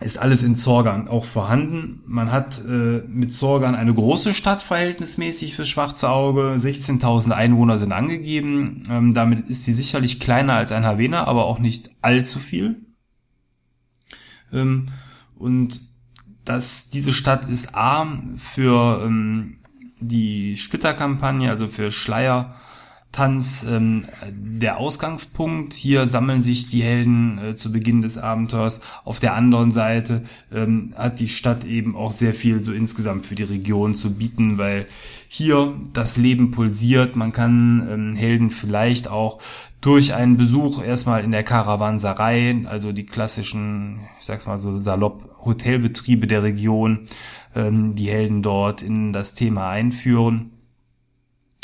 ist 0.00 0.18
alles 0.18 0.44
in 0.44 0.54
Zorgan 0.54 1.08
auch 1.08 1.24
vorhanden. 1.24 2.02
Man 2.06 2.30
hat 2.30 2.64
äh, 2.64 3.02
mit 3.08 3.32
Zorgan 3.32 3.74
eine 3.74 3.92
große 3.92 4.32
Stadt 4.32 4.62
verhältnismäßig 4.62 5.56
fürs 5.56 5.68
schwarze 5.68 6.08
Auge. 6.08 6.54
16.000 6.56 7.32
Einwohner 7.32 7.78
sind 7.78 7.92
angegeben. 7.92 8.84
Ähm, 8.88 9.12
damit 9.12 9.48
ist 9.48 9.64
sie 9.64 9.72
sicherlich 9.72 10.20
kleiner 10.20 10.54
als 10.54 10.70
ein 10.70 10.84
Havena, 10.84 11.24
aber 11.24 11.46
auch 11.46 11.58
nicht 11.58 11.90
allzu 12.00 12.38
viel. 12.38 12.86
Ähm, 14.52 14.86
und 15.36 15.80
das, 16.44 16.90
diese 16.90 17.12
Stadt 17.12 17.48
ist 17.48 17.74
A 17.74 18.06
für 18.38 19.02
ähm, 19.04 19.58
die 19.98 20.56
Splitterkampagne, 20.56 21.50
also 21.50 21.68
für 21.68 21.90
Schleier 21.90 22.54
Tanz 23.12 23.66
ähm, 23.68 24.04
der 24.30 24.78
Ausgangspunkt. 24.78 25.72
Hier 25.72 26.06
sammeln 26.06 26.42
sich 26.42 26.66
die 26.66 26.82
Helden 26.82 27.38
äh, 27.38 27.54
zu 27.54 27.72
Beginn 27.72 28.02
des 28.02 28.18
Abenteuers. 28.18 28.80
Auf 29.04 29.18
der 29.18 29.34
anderen 29.34 29.72
Seite 29.72 30.22
ähm, 30.52 30.94
hat 30.96 31.18
die 31.18 31.28
Stadt 31.28 31.64
eben 31.64 31.96
auch 31.96 32.12
sehr 32.12 32.34
viel 32.34 32.62
so 32.62 32.72
insgesamt 32.72 33.26
für 33.26 33.34
die 33.34 33.44
Region 33.44 33.94
zu 33.94 34.14
bieten, 34.14 34.58
weil 34.58 34.86
hier 35.26 35.74
das 35.92 36.16
Leben 36.16 36.50
pulsiert. 36.50 37.16
Man 37.16 37.32
kann 37.32 37.88
ähm, 37.90 38.14
Helden 38.14 38.50
vielleicht 38.50 39.08
auch 39.08 39.40
durch 39.80 40.14
einen 40.14 40.36
Besuch 40.36 40.82
erstmal 40.82 41.24
in 41.24 41.30
der 41.30 41.44
Karawanserei, 41.44 42.62
also 42.66 42.92
die 42.92 43.06
klassischen, 43.06 44.00
ich 44.20 44.26
sag's 44.26 44.46
mal 44.46 44.58
so 44.58 44.80
salopp, 44.80 45.44
Hotelbetriebe 45.44 46.26
der 46.26 46.42
Region, 46.42 47.06
ähm, 47.54 47.94
die 47.94 48.10
Helden 48.10 48.42
dort 48.42 48.82
in 48.82 49.12
das 49.12 49.34
Thema 49.34 49.70
einführen 49.70 50.50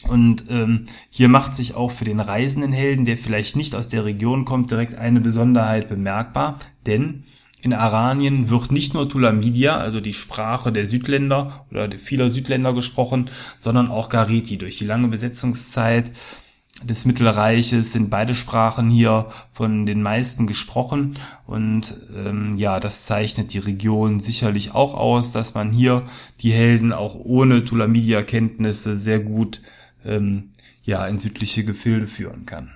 und 0.08 0.44
ähm, 0.50 0.86
hier 1.10 1.28
macht 1.28 1.54
sich 1.54 1.74
auch 1.74 1.90
für 1.90 2.04
den 2.04 2.20
reisenden 2.20 2.72
Helden, 2.72 3.04
der 3.04 3.16
vielleicht 3.16 3.56
nicht 3.56 3.74
aus 3.74 3.88
der 3.88 4.04
Region 4.04 4.44
kommt, 4.44 4.70
direkt 4.70 4.96
eine 4.96 5.20
Besonderheit 5.20 5.88
bemerkbar, 5.88 6.58
denn 6.86 7.24
in 7.62 7.72
Aranien 7.72 8.50
wird 8.50 8.70
nicht 8.70 8.92
nur 8.92 9.08
Tulamidia, 9.08 9.78
also 9.78 10.00
die 10.00 10.12
Sprache 10.12 10.70
der 10.70 10.86
Südländer 10.86 11.64
oder 11.70 11.90
vieler 11.96 12.28
Südländer 12.28 12.74
gesprochen, 12.74 13.30
sondern 13.56 13.90
auch 13.90 14.10
Gariti. 14.10 14.58
Durch 14.58 14.76
die 14.76 14.84
lange 14.84 15.08
Besetzungszeit 15.08 16.12
des 16.82 17.04
Mittelreiches 17.06 17.92
sind 17.92 18.10
beide 18.10 18.34
Sprachen 18.34 18.90
hier 18.90 19.28
von 19.52 19.86
den 19.86 20.02
meisten 20.02 20.46
gesprochen 20.46 21.12
und 21.46 21.96
ähm, 22.14 22.56
ja, 22.56 22.80
das 22.80 23.04
zeichnet 23.04 23.54
die 23.54 23.60
Region 23.60 24.20
sicherlich 24.20 24.74
auch 24.74 24.94
aus, 24.94 25.32
dass 25.32 25.54
man 25.54 25.72
hier 25.72 26.02
die 26.40 26.52
Helden 26.52 26.92
auch 26.92 27.14
ohne 27.14 27.64
Tulamidia-Kenntnisse 27.64 28.98
sehr 28.98 29.20
gut 29.20 29.62
ähm, 30.04 30.52
ja 30.82 31.06
in 31.06 31.18
südliche 31.18 31.64
Gefilde 31.64 32.06
führen 32.06 32.46
kann. 32.46 32.72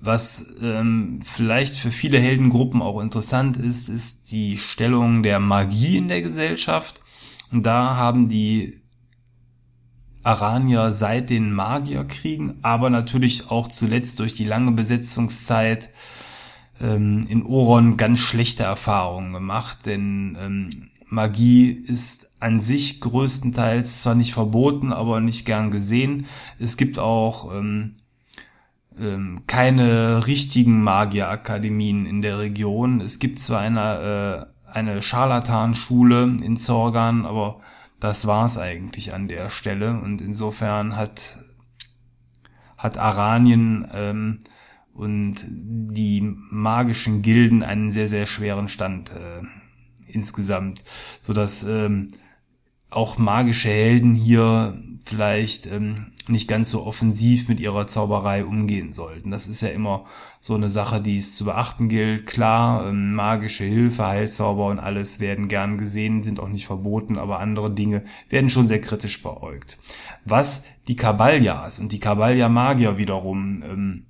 Was 0.00 0.56
ähm, 0.60 1.20
vielleicht 1.24 1.76
für 1.76 1.90
viele 1.90 2.18
Heldengruppen 2.18 2.82
auch 2.82 3.00
interessant 3.00 3.56
ist, 3.56 3.88
ist 3.88 4.30
die 4.32 4.58
Stellung 4.58 5.22
der 5.22 5.40
Magie 5.40 5.96
in 5.96 6.08
der 6.08 6.20
Gesellschaft. 6.20 7.00
Und 7.50 7.64
da 7.64 7.96
haben 7.96 8.28
die 8.28 8.82
Aranier 10.22 10.92
seit 10.92 11.30
den 11.30 11.52
Magierkriegen, 11.52 12.58
aber 12.62 12.90
natürlich 12.90 13.50
auch 13.50 13.68
zuletzt 13.68 14.18
durch 14.18 14.34
die 14.34 14.44
lange 14.44 14.72
Besetzungszeit 14.72 15.90
ähm, 16.80 17.26
in 17.28 17.44
Oron 17.44 17.96
ganz 17.96 18.20
schlechte 18.20 18.64
Erfahrungen 18.64 19.32
gemacht, 19.32 19.86
denn 19.86 20.36
ähm, 20.40 20.90
Magie 21.06 21.70
ist 21.70 22.30
an 22.40 22.60
sich 22.60 23.00
größtenteils 23.00 24.00
zwar 24.00 24.14
nicht 24.14 24.34
verboten, 24.34 24.92
aber 24.92 25.20
nicht 25.20 25.46
gern 25.46 25.70
gesehen. 25.70 26.26
Es 26.58 26.76
gibt 26.76 26.98
auch 26.98 27.54
ähm, 27.54 27.96
ähm, 28.98 29.42
keine 29.46 30.26
richtigen 30.26 30.82
Magierakademien 30.82 32.06
in 32.06 32.22
der 32.22 32.38
Region. 32.38 33.00
Es 33.00 33.18
gibt 33.18 33.38
zwar 33.38 33.60
eine, 33.60 34.48
äh, 34.66 34.70
eine 34.70 35.02
Scharlatanschule 35.02 36.36
in 36.42 36.56
Zorgan, 36.56 37.26
aber 37.26 37.60
das 38.00 38.26
war's 38.26 38.58
eigentlich 38.58 39.14
an 39.14 39.28
der 39.28 39.50
Stelle. 39.50 40.00
Und 40.00 40.20
insofern 40.20 40.96
hat, 40.96 41.38
hat 42.76 42.98
Aranien 42.98 43.86
ähm, 43.92 44.40
und 44.92 45.36
die 45.48 46.36
magischen 46.50 47.22
Gilden 47.22 47.62
einen 47.62 47.90
sehr, 47.92 48.08
sehr 48.08 48.26
schweren 48.26 48.68
Stand 48.68 49.10
äh, 49.10 49.42
insgesamt, 50.14 50.84
so 51.22 51.32
dass 51.32 51.62
ähm, 51.64 52.08
auch 52.90 53.18
magische 53.18 53.68
Helden 53.68 54.14
hier 54.14 54.80
vielleicht 55.04 55.66
ähm, 55.66 56.12
nicht 56.28 56.48
ganz 56.48 56.70
so 56.70 56.84
offensiv 56.84 57.48
mit 57.48 57.60
ihrer 57.60 57.86
Zauberei 57.86 58.44
umgehen 58.44 58.92
sollten. 58.92 59.30
Das 59.30 59.46
ist 59.46 59.60
ja 59.60 59.68
immer 59.68 60.06
so 60.40 60.54
eine 60.54 60.70
Sache, 60.70 61.00
die 61.00 61.18
es 61.18 61.36
zu 61.36 61.44
beachten 61.44 61.88
gilt. 61.88 62.26
Klar, 62.26 62.88
ähm, 62.88 63.14
magische 63.14 63.64
Hilfe, 63.64 64.06
Heilzauber 64.06 64.66
und 64.66 64.78
alles 64.78 65.20
werden 65.20 65.48
gern 65.48 65.76
gesehen, 65.76 66.22
sind 66.22 66.40
auch 66.40 66.48
nicht 66.48 66.66
verboten, 66.66 67.18
aber 67.18 67.40
andere 67.40 67.70
Dinge 67.70 68.04
werden 68.30 68.48
schon 68.48 68.68
sehr 68.68 68.80
kritisch 68.80 69.22
beäugt. 69.22 69.78
Was 70.24 70.64
die 70.88 70.96
Kabaljas 70.96 71.78
und 71.78 71.92
die 71.92 72.00
Kabalja-Magier 72.00 72.96
wiederum 72.96 73.62
ähm, 73.62 74.06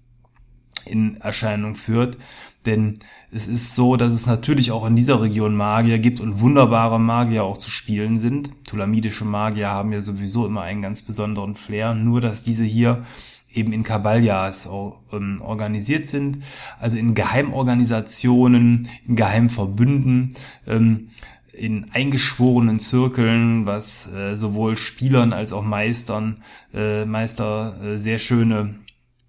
in 0.87 1.17
Erscheinung 1.21 1.77
führt. 1.77 2.19
Denn 2.67 3.01
es 3.35 3.49
ist 3.49 3.75
so, 3.75 3.97
dass 3.97 4.13
es 4.13 4.27
natürlich 4.27 4.71
auch 4.71 4.87
in 4.87 4.95
dieser 4.95 5.21
Region 5.21 5.57
Magier 5.57 5.99
gibt 5.99 6.21
und 6.21 6.41
wunderbare 6.41 7.01
Magier 7.01 7.43
auch 7.43 7.59
zu 7.59 7.69
spielen 7.69 8.19
sind. 8.19 8.53
Tulamidische 8.65 9.25
Magier 9.25 9.71
haben 9.71 9.93
ja 9.93 10.01
sowieso 10.01 10.47
immer 10.47 10.63
einen 10.63 10.83
ganz 10.83 11.03
besonderen 11.03 11.57
Flair, 11.57 11.95
nur 11.95 12.21
dass 12.21 12.45
diese 12.45 12.65
hier 12.65 13.05
eben 13.53 13.73
in 13.73 13.83
Kabaljas 13.83 14.69
ähm, 15.13 15.41
organisiert 15.43 16.07
sind, 16.07 16.39
also 16.79 16.97
in 16.97 17.15
Geheimorganisationen, 17.15 18.89
in 19.07 19.17
Geheimverbünden, 19.17 20.35
ähm, 20.69 21.09
in 21.53 21.91
eingeschworenen 21.93 22.79
Zirkeln, 22.79 23.67
was 23.67 24.13
äh, 24.13 24.37
sowohl 24.37 24.77
Spielern 24.77 25.33
als 25.33 25.53
auch 25.53 25.65
Meistern, 25.65 26.39
äh, 26.73 27.05
Meister 27.05 27.75
äh, 27.83 27.97
sehr 27.99 28.21
schöne 28.21 28.77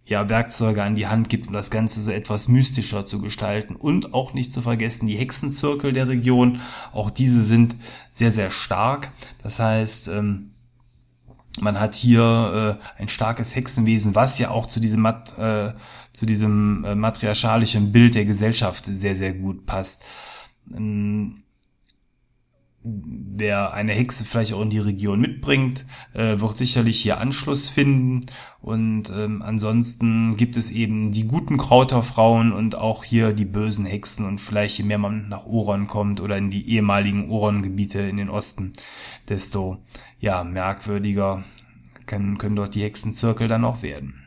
ja, 0.06 0.30
Werkzeuge 0.30 0.84
an 0.84 0.96
die 0.96 1.08
Hand 1.08 1.30
gibt, 1.30 1.48
um 1.48 1.54
das 1.54 1.72
Ganze 1.72 2.02
so 2.04 2.12
etwas 2.12 2.48
mystischer 2.48 3.06
zu 3.06 3.20
gestalten. 3.22 3.76
Und 3.76 4.14
auch 4.14 4.34
nicht 4.34 4.52
zu 4.52 4.62
vergessen, 4.62 5.08
die 5.08 5.18
Hexenzirkel 5.18 5.94
der 5.94 6.08
Region, 6.08 6.62
auch 6.94 7.10
diese 7.10 7.44
sind 7.44 7.78
sehr, 8.12 8.32
sehr 8.32 8.52
stark. 8.52 9.10
Das 9.42 9.60
heißt, 9.60 10.10
ähm, 10.10 10.52
man 11.60 11.80
hat 11.80 11.96
hier 11.96 12.80
äh, 12.80 13.02
ein 13.02 13.08
starkes 13.08 13.56
Hexenwesen, 13.56 14.14
was 14.14 14.38
ja 14.38 14.52
auch 14.52 14.68
zu 14.68 14.80
diesem, 14.80 15.02
Mat 15.02 15.38
äh, 15.40 15.74
zu 16.14 16.26
diesem 16.26 16.84
äh, 16.86 16.96
matriarchalischen 16.96 17.92
Bild 17.92 18.14
der 18.14 18.26
Gesellschaft 18.26 18.86
sehr, 18.86 19.16
sehr 19.16 19.34
gut 19.34 19.66
passt. 19.66 20.04
Ähm, 20.72 21.45
wer 22.86 23.74
eine 23.74 23.94
Hexe 23.94 24.26
vielleicht 24.26 24.54
auch 24.54 24.62
in 24.62 24.70
die 24.70 24.80
Region 24.80 25.20
mitbringt, 25.20 25.86
äh, 26.14 26.40
wird 26.40 26.58
sicherlich 26.58 27.02
hier 27.02 27.20
Anschluss 27.20 27.68
finden. 27.68 28.22
Und 28.62 29.10
ähm, 29.10 29.42
ansonsten 29.42 30.38
gibt 30.38 30.56
es 30.56 30.70
eben 30.72 31.12
die 31.12 31.28
guten 31.28 31.58
Krauterfrauen 31.58 32.52
und 32.52 32.76
auch 32.76 33.04
hier 33.04 33.34
die 33.34 33.46
bösen 33.46 33.86
Hexen. 33.86 34.26
Und 34.26 34.40
vielleicht 34.40 34.78
je 34.78 34.86
mehr 34.86 35.00
man 35.00 35.30
nach 35.30 35.46
Oron 35.46 35.88
kommt 35.88 36.22
oder 36.22 36.38
in 36.38 36.52
die 36.52 36.70
ehemaligen 36.70 37.30
Oron-Gebiete 37.30 38.02
in 38.02 38.18
den 38.18 38.30
Osten, 38.30 38.74
desto 39.30 39.78
ja 40.20 40.44
merkwürdiger 40.44 41.44
können, 42.06 42.38
können 42.38 42.56
dort 42.56 42.76
die 42.76 42.84
Hexenzirkel 42.84 43.48
dann 43.48 43.66
auch 43.66 43.82
werden. 43.82 44.25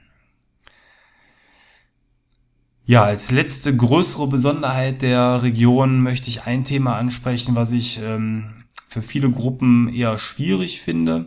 Ja, 2.88 3.04
als 3.04 3.30
letzte 3.30 3.76
größere 3.76 4.28
Besonderheit 4.28 5.02
der 5.02 5.42
Region 5.42 6.00
möchte 6.00 6.30
ich 6.30 6.44
ein 6.44 6.64
Thema 6.64 6.96
ansprechen, 6.96 7.54
was 7.54 7.72
ich 7.72 8.00
ähm, 8.02 8.64
für 8.88 9.02
viele 9.02 9.30
Gruppen 9.30 9.90
eher 9.90 10.18
schwierig 10.18 10.80
finde. 10.80 11.26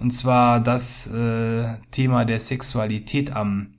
Und 0.00 0.12
zwar 0.12 0.60
das 0.60 1.06
äh, 1.08 1.64
Thema 1.90 2.24
der 2.24 2.40
Sexualität 2.40 3.36
am, 3.36 3.74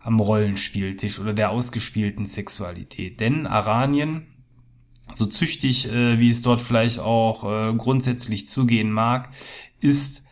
am 0.00 0.20
Rollenspieltisch 0.20 1.18
oder 1.18 1.32
der 1.32 1.48
ausgespielten 1.48 2.26
Sexualität. 2.26 3.20
Denn 3.20 3.46
Aranien, 3.46 4.26
so 5.14 5.24
züchtig 5.24 5.90
äh, 5.90 6.20
wie 6.20 6.28
es 6.28 6.42
dort 6.42 6.60
vielleicht 6.60 6.98
auch 6.98 7.70
äh, 7.70 7.74
grundsätzlich 7.74 8.48
zugehen 8.48 8.92
mag, 8.92 9.30
ist 9.80 10.26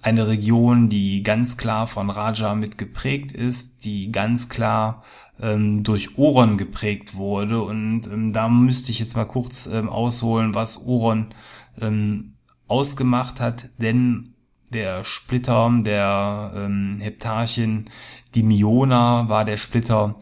eine 0.00 0.26
Region, 0.26 0.88
die 0.88 1.22
ganz 1.22 1.56
klar 1.56 1.86
von 1.86 2.08
Raja 2.10 2.54
mit 2.54 2.76
geprägt 2.76 3.32
ist, 3.32 3.84
die 3.84 4.10
ganz 4.10 4.48
klar 4.48 5.04
ähm, 5.40 5.82
durch 5.82 6.18
Oron 6.18 6.58
geprägt 6.58 7.14
wurde. 7.14 7.62
Und 7.62 8.06
ähm, 8.06 8.32
da 8.32 8.48
müsste 8.48 8.92
ich 8.92 8.98
jetzt 8.98 9.16
mal 9.16 9.24
kurz 9.24 9.66
ähm, 9.66 9.88
ausholen, 9.88 10.54
was 10.54 10.86
Oron 10.86 11.34
ähm, 11.80 12.34
ausgemacht 12.68 13.40
hat, 13.40 13.70
denn 13.78 14.34
der 14.72 15.04
Splitter 15.04 15.70
der 15.84 16.52
ähm, 16.56 16.96
Heptarchin, 17.00 17.90
die 18.34 18.42
Miona, 18.42 19.28
war 19.28 19.44
der 19.44 19.58
Splitter 19.58 20.18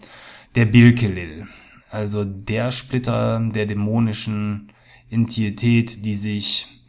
der 0.56 0.64
Bilkelil. 0.66 1.46
Also 1.90 2.24
der 2.24 2.72
Splitter 2.72 3.40
der 3.40 3.66
dämonischen 3.66 4.72
Entität, 5.10 6.04
die 6.04 6.16
sich 6.16 6.82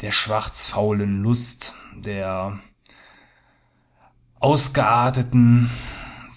der 0.00 0.12
schwarzfaulen 0.12 1.22
Lust, 1.22 1.76
der 1.96 2.58
ausgearteten 4.40 5.70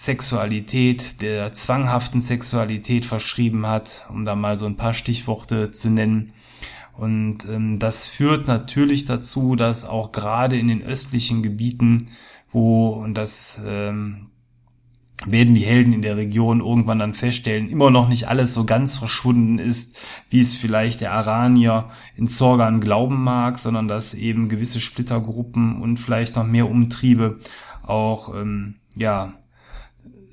Sexualität, 0.06 1.22
der 1.22 1.52
zwanghaften 1.52 2.22
Sexualität 2.22 3.06
verschrieben 3.06 3.65
hat, 3.65 4.06
um 4.10 4.24
da 4.26 4.36
mal 4.36 4.58
so 4.58 4.65
ein 4.65 4.78
paar 4.78 4.94
Stichworte 4.94 5.72
zu 5.72 5.89
nennen. 5.89 6.34
Und 6.94 7.50
ähm, 7.50 7.80
das 7.80 8.08
führt 8.08 8.48
natürlich 8.48 9.06
dazu, 9.06 9.56
dass 9.56 9.84
auch 9.84 10.12
gerade 10.12 10.58
in 10.58 10.68
den 10.68 10.82
östlichen 10.82 11.44
Gebieten, 11.44 12.10
wo, 12.52 12.89
und 12.89 13.15
das 13.15 13.62
ähm, 13.65 14.30
werden 15.26 15.56
die 15.56 15.65
Helden 15.65 15.94
in 15.94 16.02
der 16.02 16.18
Region 16.18 16.60
irgendwann 16.60 17.00
dann 17.00 17.13
feststellen, 17.13 17.70
immer 17.70 17.89
noch 17.89 18.08
nicht 18.08 18.28
alles 18.28 18.54
so 18.54 18.65
ganz 18.65 18.98
verschwunden 18.98 19.60
ist, 19.60 19.98
wie 20.30 20.39
es 20.39 20.56
vielleicht 20.56 21.02
der 21.02 21.13
Aranier 21.13 21.89
in 22.15 22.28
Zorgan 22.28 22.80
glauben 22.80 23.24
mag, 23.24 23.60
sondern 23.60 23.88
dass 23.88 24.13
eben 24.13 24.50
gewisse 24.50 24.80
Splittergruppen 24.80 25.82
und 25.82 25.98
vielleicht 25.98 26.36
noch 26.36 26.46
mehr 26.46 26.70
Umtriebe 26.70 27.39
auch 27.84 28.34
ähm, 28.36 28.76
ja 28.96 29.34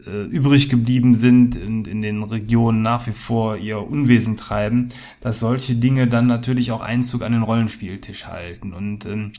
äh, 0.06 0.24
übrig 0.24 0.68
geblieben 0.68 1.14
sind 1.14 1.56
und 1.56 1.86
in 1.86 2.02
den 2.02 2.22
Regionen 2.22 2.82
nach 2.82 3.06
wie 3.06 3.12
vor 3.12 3.56
ihr 3.56 3.78
Unwesen 3.78 4.36
treiben, 4.36 4.90
dass 5.20 5.40
solche 5.40 5.74
Dinge 5.76 6.08
dann 6.08 6.26
natürlich 6.26 6.72
auch 6.72 6.80
Einzug 6.80 7.22
an 7.22 7.32
den 7.32 7.42
Rollenspieltisch 7.42 8.26
halten. 8.26 8.72
Und 8.72 9.06
ähm, 9.06 9.32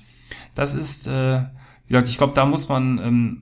das 0.55 0.73
ist, 0.73 1.07
äh, 1.07 1.41
wie 1.41 1.89
gesagt, 1.89 2.09
ich 2.09 2.17
glaube, 2.17 2.33
da 2.33 2.45
muss 2.45 2.69
man 2.69 2.97
ähm, 2.99 3.41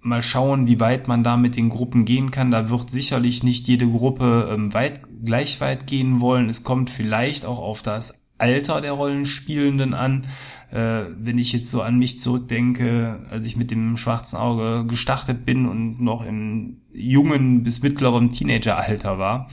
mal 0.00 0.22
schauen, 0.22 0.66
wie 0.66 0.80
weit 0.80 1.08
man 1.08 1.24
da 1.24 1.36
mit 1.36 1.56
den 1.56 1.68
Gruppen 1.68 2.04
gehen 2.04 2.30
kann. 2.30 2.50
Da 2.50 2.70
wird 2.70 2.90
sicherlich 2.90 3.42
nicht 3.42 3.68
jede 3.68 3.88
Gruppe 3.88 4.50
ähm, 4.52 4.72
weit, 4.72 5.00
gleich 5.24 5.60
weit 5.60 5.86
gehen 5.86 6.20
wollen. 6.20 6.48
Es 6.48 6.62
kommt 6.62 6.90
vielleicht 6.90 7.44
auch 7.44 7.58
auf 7.58 7.82
das 7.82 8.22
Alter 8.38 8.80
der 8.80 8.92
Rollenspielenden 8.92 9.94
an. 9.94 10.26
Äh, 10.70 11.04
wenn 11.18 11.38
ich 11.38 11.52
jetzt 11.52 11.70
so 11.70 11.82
an 11.82 11.98
mich 11.98 12.18
zurückdenke, 12.18 13.20
als 13.30 13.46
ich 13.46 13.56
mit 13.56 13.70
dem 13.70 13.96
schwarzen 13.96 14.36
Auge 14.36 14.84
gestartet 14.86 15.44
bin 15.44 15.66
und 15.66 16.00
noch 16.00 16.24
im 16.24 16.78
jungen 16.92 17.62
bis 17.62 17.82
mittleren 17.82 18.32
Teenageralter 18.32 19.18
war, 19.18 19.48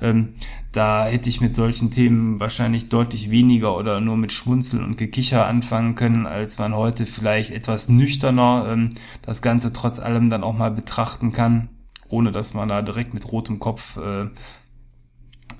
ähm, 0.00 0.34
da 0.72 1.06
hätte 1.06 1.28
ich 1.28 1.40
mit 1.40 1.54
solchen 1.54 1.90
Themen 1.90 2.38
wahrscheinlich 2.40 2.88
deutlich 2.88 3.30
weniger 3.30 3.76
oder 3.76 4.00
nur 4.00 4.16
mit 4.16 4.32
Schmunzeln 4.32 4.84
und 4.84 4.98
Gekicher 4.98 5.46
anfangen 5.46 5.94
können, 5.94 6.26
als 6.26 6.58
man 6.58 6.74
heute 6.74 7.06
vielleicht 7.06 7.50
etwas 7.50 7.88
nüchterner 7.88 8.66
ähm, 8.68 8.90
das 9.22 9.42
Ganze 9.42 9.72
trotz 9.72 9.98
allem 9.98 10.30
dann 10.30 10.42
auch 10.42 10.56
mal 10.56 10.70
betrachten 10.70 11.32
kann, 11.32 11.68
ohne 12.08 12.32
dass 12.32 12.54
man 12.54 12.68
da 12.68 12.82
direkt 12.82 13.14
mit 13.14 13.30
rotem 13.32 13.58
Kopf 13.58 13.96
äh, 13.96 14.28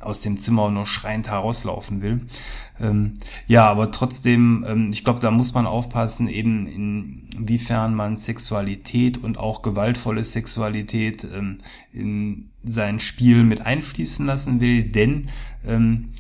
aus 0.07 0.21
dem 0.21 0.39
Zimmer 0.39 0.71
nur 0.71 0.87
schreiend 0.87 1.29
herauslaufen 1.29 2.01
will. 2.01 2.27
Ähm, 2.81 3.15
ja, 3.47 3.69
aber 3.69 3.91
trotzdem, 3.91 4.65
ähm, 4.67 4.91
ich 4.93 5.05
glaube, 5.05 5.21
da 5.21 5.31
muss 5.31 5.55
man 5.55 5.67
aufpassen, 5.67 6.29
eben 6.29 6.67
inwiefern 6.67 7.95
man 7.95 8.17
Sexualität 8.17 9.19
und 9.19 9.39
auch 9.39 9.63
gewaltvolle 9.63 10.25
Sexualität 10.25 11.25
ähm, 11.25 11.59
in 11.93 12.51
sein 12.63 13.01
Spiel 13.01 13.43
mit 13.45 13.61
einfließen 13.61 14.27
lassen 14.27 14.61
will, 14.61 14.85
denn 14.85 15.29
ähm, 15.65 16.13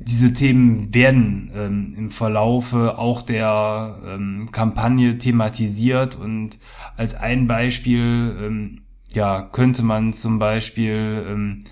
diese 0.00 0.32
Themen 0.32 0.94
werden 0.94 1.50
ähm, 1.54 1.94
im 1.96 2.10
Verlaufe 2.10 2.98
auch 2.98 3.22
der 3.22 4.00
ähm, 4.06 4.50
Kampagne 4.52 5.18
thematisiert 5.18 6.16
und 6.16 6.58
als 6.96 7.14
ein 7.14 7.48
Beispiel 7.48 8.36
ähm, 8.40 8.80
ja, 9.12 9.42
könnte 9.42 9.82
man 9.82 10.12
zum 10.12 10.38
Beispiel 10.38 11.24
ähm, 11.28 11.64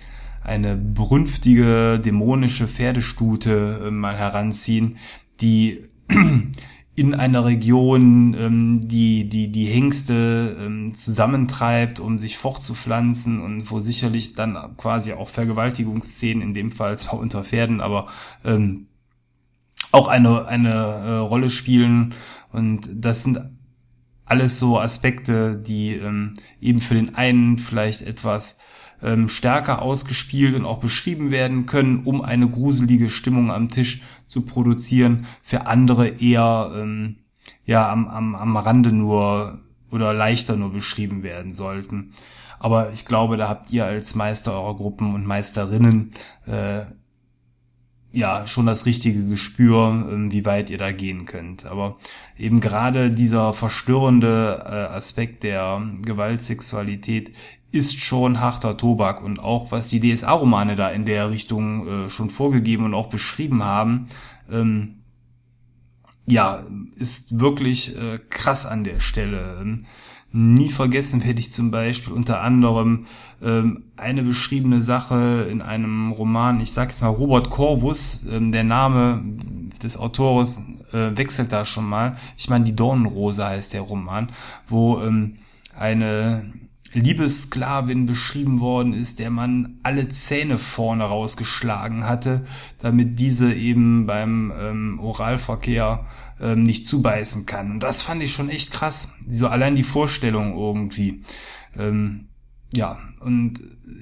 eine 0.43 0.77
brünftige 0.77 1.99
dämonische 1.99 2.67
Pferdestute 2.67 3.85
äh, 3.87 3.91
mal 3.91 4.17
heranziehen, 4.17 4.97
die 5.41 5.83
in 6.95 7.13
einer 7.13 7.45
Region 7.45 8.33
ähm, 8.33 8.79
die, 8.81 9.29
die, 9.29 9.51
die 9.51 9.65
Hengste 9.65 10.57
ähm, 10.59 10.95
zusammentreibt, 10.95 11.99
um 11.99 12.17
sich 12.17 12.37
fortzupflanzen 12.37 13.39
und 13.39 13.69
wo 13.69 13.79
sicherlich 13.79 14.33
dann 14.33 14.75
quasi 14.77 15.13
auch 15.13 15.29
Vergewaltigungsszenen, 15.29 16.41
in 16.41 16.53
dem 16.55 16.71
Fall 16.71 16.97
zwar 16.97 17.19
unter 17.19 17.43
Pferden, 17.43 17.81
aber 17.81 18.07
ähm, 18.43 18.87
auch 19.91 20.07
eine, 20.07 20.47
eine 20.47 20.69
äh, 20.69 21.11
Rolle 21.17 21.49
spielen. 21.49 22.15
Und 22.51 22.89
das 22.95 23.23
sind 23.23 23.41
alles 24.27 24.59
so 24.59 24.79
Aspekte, 24.79 25.57
die 25.57 25.95
ähm, 25.95 26.33
eben 26.59 26.81
für 26.81 26.95
den 26.95 27.15
einen 27.15 27.57
vielleicht 27.57 28.01
etwas 28.01 28.57
ähm, 29.01 29.29
stärker 29.29 29.81
ausgespielt 29.81 30.55
und 30.55 30.65
auch 30.65 30.79
beschrieben 30.79 31.31
werden 31.31 31.65
können, 31.65 32.03
um 32.03 32.21
eine 32.21 32.49
gruselige 32.49 33.09
Stimmung 33.09 33.51
am 33.51 33.69
Tisch 33.69 34.01
zu 34.25 34.41
produzieren, 34.41 35.25
für 35.43 35.67
andere 35.67 36.07
eher 36.07 36.71
ähm, 36.75 37.17
ja 37.65 37.89
am, 37.89 38.07
am, 38.07 38.35
am 38.35 38.57
Rande 38.57 38.91
nur 38.91 39.61
oder 39.91 40.13
leichter 40.13 40.55
nur 40.55 40.71
beschrieben 40.71 41.23
werden 41.23 41.53
sollten. 41.53 42.13
Aber 42.59 42.91
ich 42.91 43.05
glaube, 43.05 43.37
da 43.37 43.47
habt 43.47 43.71
ihr 43.71 43.85
als 43.85 44.15
Meister 44.15 44.53
eurer 44.53 44.75
Gruppen 44.75 45.13
und 45.13 45.25
Meisterinnen 45.25 46.11
äh, 46.45 46.81
ja 48.17 48.47
schon 48.47 48.65
das 48.65 48.85
richtige 48.85 49.25
Gespür, 49.25 50.07
ähm, 50.11 50.31
wie 50.31 50.45
weit 50.45 50.69
ihr 50.69 50.77
da 50.77 50.91
gehen 50.91 51.25
könnt. 51.25 51.65
Aber 51.65 51.97
eben 52.37 52.59
gerade 52.59 53.11
dieser 53.11 53.53
verstörende 53.53 54.63
äh, 54.65 54.95
Aspekt 54.95 55.43
der 55.43 55.81
Gewaltsexualität 56.01 57.33
ist 57.71 57.99
schon 57.99 58.39
harter 58.39 58.77
Tobak 58.77 59.23
und 59.23 59.39
auch 59.39 59.71
was 59.71 59.89
die 59.89 59.99
DSA-Romane 59.99 60.75
da 60.75 60.89
in 60.89 61.05
der 61.05 61.29
Richtung 61.29 61.87
äh, 61.87 62.09
schon 62.09 62.29
vorgegeben 62.29 62.85
und 62.85 62.93
auch 62.93 63.09
beschrieben 63.09 63.63
haben, 63.63 64.07
ähm, 64.49 65.03
ja, 66.25 66.63
ist 66.95 67.39
wirklich 67.39 67.97
äh, 67.97 68.19
krass 68.29 68.65
an 68.65 68.83
der 68.83 68.99
Stelle. 68.99 69.85
Nie 70.33 70.69
vergessen 70.69 71.23
werde 71.23 71.39
ich 71.39 71.51
zum 71.51 71.71
Beispiel 71.71 72.13
unter 72.13 72.41
anderem 72.41 73.05
ähm, 73.41 73.83
eine 73.95 74.23
beschriebene 74.23 74.81
Sache 74.81 75.47
in 75.49 75.61
einem 75.61 76.11
Roman, 76.11 76.59
ich 76.59 76.73
sage 76.73 76.91
jetzt 76.91 77.01
mal 77.01 77.09
Robert 77.09 77.49
Corvus, 77.49 78.25
ähm, 78.29 78.51
der 78.51 78.65
Name 78.65 79.23
des 79.81 79.95
Autors 79.95 80.61
äh, 80.91 81.15
wechselt 81.17 81.51
da 81.53 81.63
schon 81.63 81.85
mal. 81.85 82.17
Ich 82.37 82.49
meine, 82.49 82.65
die 82.65 82.75
Dornenrose 82.75 83.45
heißt 83.45 83.73
der 83.73 83.81
Roman, 83.81 84.31
wo 84.67 84.99
ähm, 84.99 85.35
eine 85.77 86.51
Liebessklavin 86.93 88.05
beschrieben 88.05 88.59
worden 88.59 88.93
ist, 88.93 89.19
der 89.19 89.29
man 89.29 89.79
alle 89.83 90.09
Zähne 90.09 90.57
vorne 90.57 91.03
rausgeschlagen 91.03 92.05
hatte, 92.05 92.45
damit 92.79 93.19
diese 93.19 93.53
eben 93.53 94.05
beim 94.05 94.51
ähm, 94.59 94.99
Oralverkehr 94.99 96.05
ähm, 96.39 96.63
nicht 96.63 96.87
zubeißen 96.87 97.45
kann. 97.45 97.71
Und 97.71 97.83
das 97.83 98.03
fand 98.03 98.21
ich 98.23 98.33
schon 98.33 98.49
echt 98.49 98.71
krass. 98.71 99.13
So 99.27 99.47
allein 99.47 99.75
die 99.75 99.83
Vorstellung 99.83 100.57
irgendwie. 100.57 101.21
Ähm, 101.77 102.27
ja, 102.73 102.99
und 103.21 103.61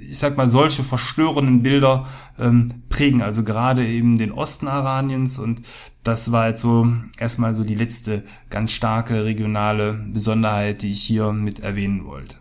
ich 0.10 0.18
sag 0.18 0.38
mal, 0.38 0.50
solche 0.50 0.84
verstörenden 0.84 1.64
Bilder 1.64 2.08
ähm, 2.38 2.68
prägen 2.90 3.22
also 3.22 3.44
gerade 3.44 3.86
eben 3.86 4.18
den 4.18 4.32
Osten 4.32 4.68
Araniens 4.68 5.40
und 5.40 5.62
das 6.04 6.32
war 6.32 6.50
jetzt 6.50 6.62
so 6.62 6.88
erstmal 7.18 7.54
so 7.54 7.64
die 7.64 7.76
letzte 7.76 8.24
ganz 8.50 8.72
starke 8.72 9.26
regionale 9.26 9.94
Besonderheit, 9.94 10.82
die 10.82 10.92
ich 10.92 11.02
hier 11.02 11.32
mit 11.34 11.60
erwähnen 11.60 12.06
wollte. 12.06 12.38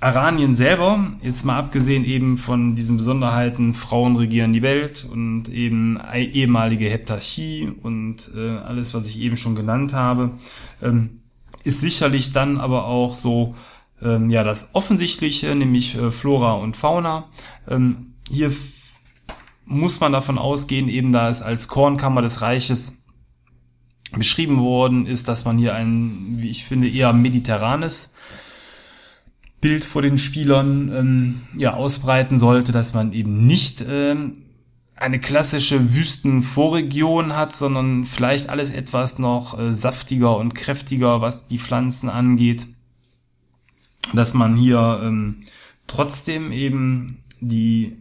Aranien 0.00 0.54
selber, 0.54 1.10
jetzt 1.22 1.44
mal 1.44 1.58
abgesehen 1.58 2.04
eben 2.04 2.36
von 2.36 2.76
diesen 2.76 2.96
Besonderheiten, 2.96 3.74
Frauen 3.74 4.14
regieren 4.16 4.52
die 4.52 4.62
Welt 4.62 5.04
und 5.10 5.48
eben 5.48 5.98
ehemalige 6.14 6.88
Heptarchie 6.88 7.72
und 7.82 8.30
äh, 8.36 8.58
alles, 8.58 8.94
was 8.94 9.08
ich 9.08 9.18
eben 9.20 9.36
schon 9.36 9.56
genannt 9.56 9.92
habe, 9.94 10.32
ähm, 10.82 11.22
ist 11.64 11.80
sicherlich 11.80 12.32
dann 12.32 12.58
aber 12.58 12.86
auch 12.86 13.16
so 13.16 13.56
ähm, 14.00 14.30
ja 14.30 14.44
das 14.44 14.70
Offensichtliche, 14.74 15.52
nämlich 15.56 15.96
äh, 15.96 16.12
Flora 16.12 16.52
und 16.52 16.76
Fauna. 16.76 17.28
Ähm, 17.68 18.14
hier 18.30 18.52
muss 19.64 19.98
man 19.98 20.12
davon 20.12 20.38
ausgehen, 20.38 20.88
eben 20.88 21.12
da 21.12 21.28
es 21.28 21.42
als 21.42 21.66
Kornkammer 21.66 22.22
des 22.22 22.40
Reiches 22.40 23.02
beschrieben 24.12 24.60
worden 24.60 25.06
ist, 25.06 25.26
dass 25.26 25.44
man 25.44 25.58
hier 25.58 25.74
ein, 25.74 26.36
wie 26.38 26.50
ich 26.50 26.64
finde, 26.64 26.88
eher 26.88 27.12
mediterranes 27.12 28.14
Bild 29.60 29.84
vor 29.84 30.02
den 30.02 30.18
Spielern 30.18 30.90
ähm, 30.92 31.40
ja 31.56 31.74
ausbreiten 31.74 32.38
sollte, 32.38 32.72
dass 32.72 32.94
man 32.94 33.12
eben 33.12 33.46
nicht 33.46 33.84
ähm, 33.86 34.34
eine 34.94 35.20
klassische 35.20 35.94
Wüstenvorregion 35.94 37.34
hat, 37.34 37.54
sondern 37.54 38.04
vielleicht 38.04 38.48
alles 38.48 38.70
etwas 38.70 39.18
noch 39.18 39.58
äh, 39.58 39.74
saftiger 39.74 40.36
und 40.36 40.54
kräftiger, 40.54 41.20
was 41.20 41.46
die 41.46 41.58
Pflanzen 41.58 42.08
angeht. 42.08 42.66
Dass 44.14 44.34
man 44.34 44.56
hier 44.56 45.00
ähm, 45.02 45.40
trotzdem 45.86 46.52
eben 46.52 47.22
die 47.40 47.96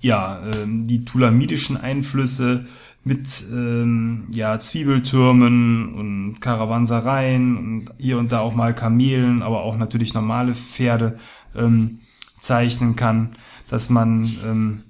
ja 0.00 0.40
ähm, 0.46 0.86
die 0.86 1.04
tulamidischen 1.04 1.76
Einflüsse 1.76 2.66
mit 3.06 3.28
ähm, 3.52 4.26
ja, 4.32 4.58
Zwiebeltürmen 4.58 5.94
und 5.94 6.40
Karawansereien 6.40 7.56
und 7.56 7.94
hier 7.98 8.18
und 8.18 8.32
da 8.32 8.40
auch 8.40 8.56
mal 8.56 8.74
Kamelen, 8.74 9.42
aber 9.42 9.62
auch 9.62 9.76
natürlich 9.76 10.12
normale 10.12 10.56
Pferde 10.56 11.16
ähm, 11.54 12.00
zeichnen 12.40 12.96
kann, 12.96 13.36
dass 13.68 13.90
man 13.90 14.28
ähm, 14.44 14.82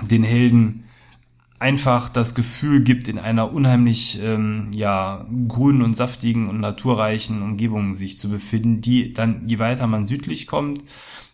den 0.00 0.24
Helden 0.24 0.84
einfach 1.58 2.08
das 2.08 2.34
Gefühl 2.34 2.82
gibt, 2.82 3.06
in 3.08 3.18
einer 3.18 3.52
unheimlich 3.52 4.18
ähm, 4.22 4.68
ja 4.72 5.26
grünen 5.46 5.82
und 5.82 5.94
saftigen 5.94 6.48
und 6.48 6.58
naturreichen 6.58 7.42
Umgebung 7.42 7.94
sich 7.94 8.18
zu 8.18 8.30
befinden, 8.30 8.80
die 8.80 9.12
dann 9.12 9.46
je 9.46 9.58
weiter 9.58 9.86
man 9.86 10.06
südlich 10.06 10.46
kommt, 10.46 10.82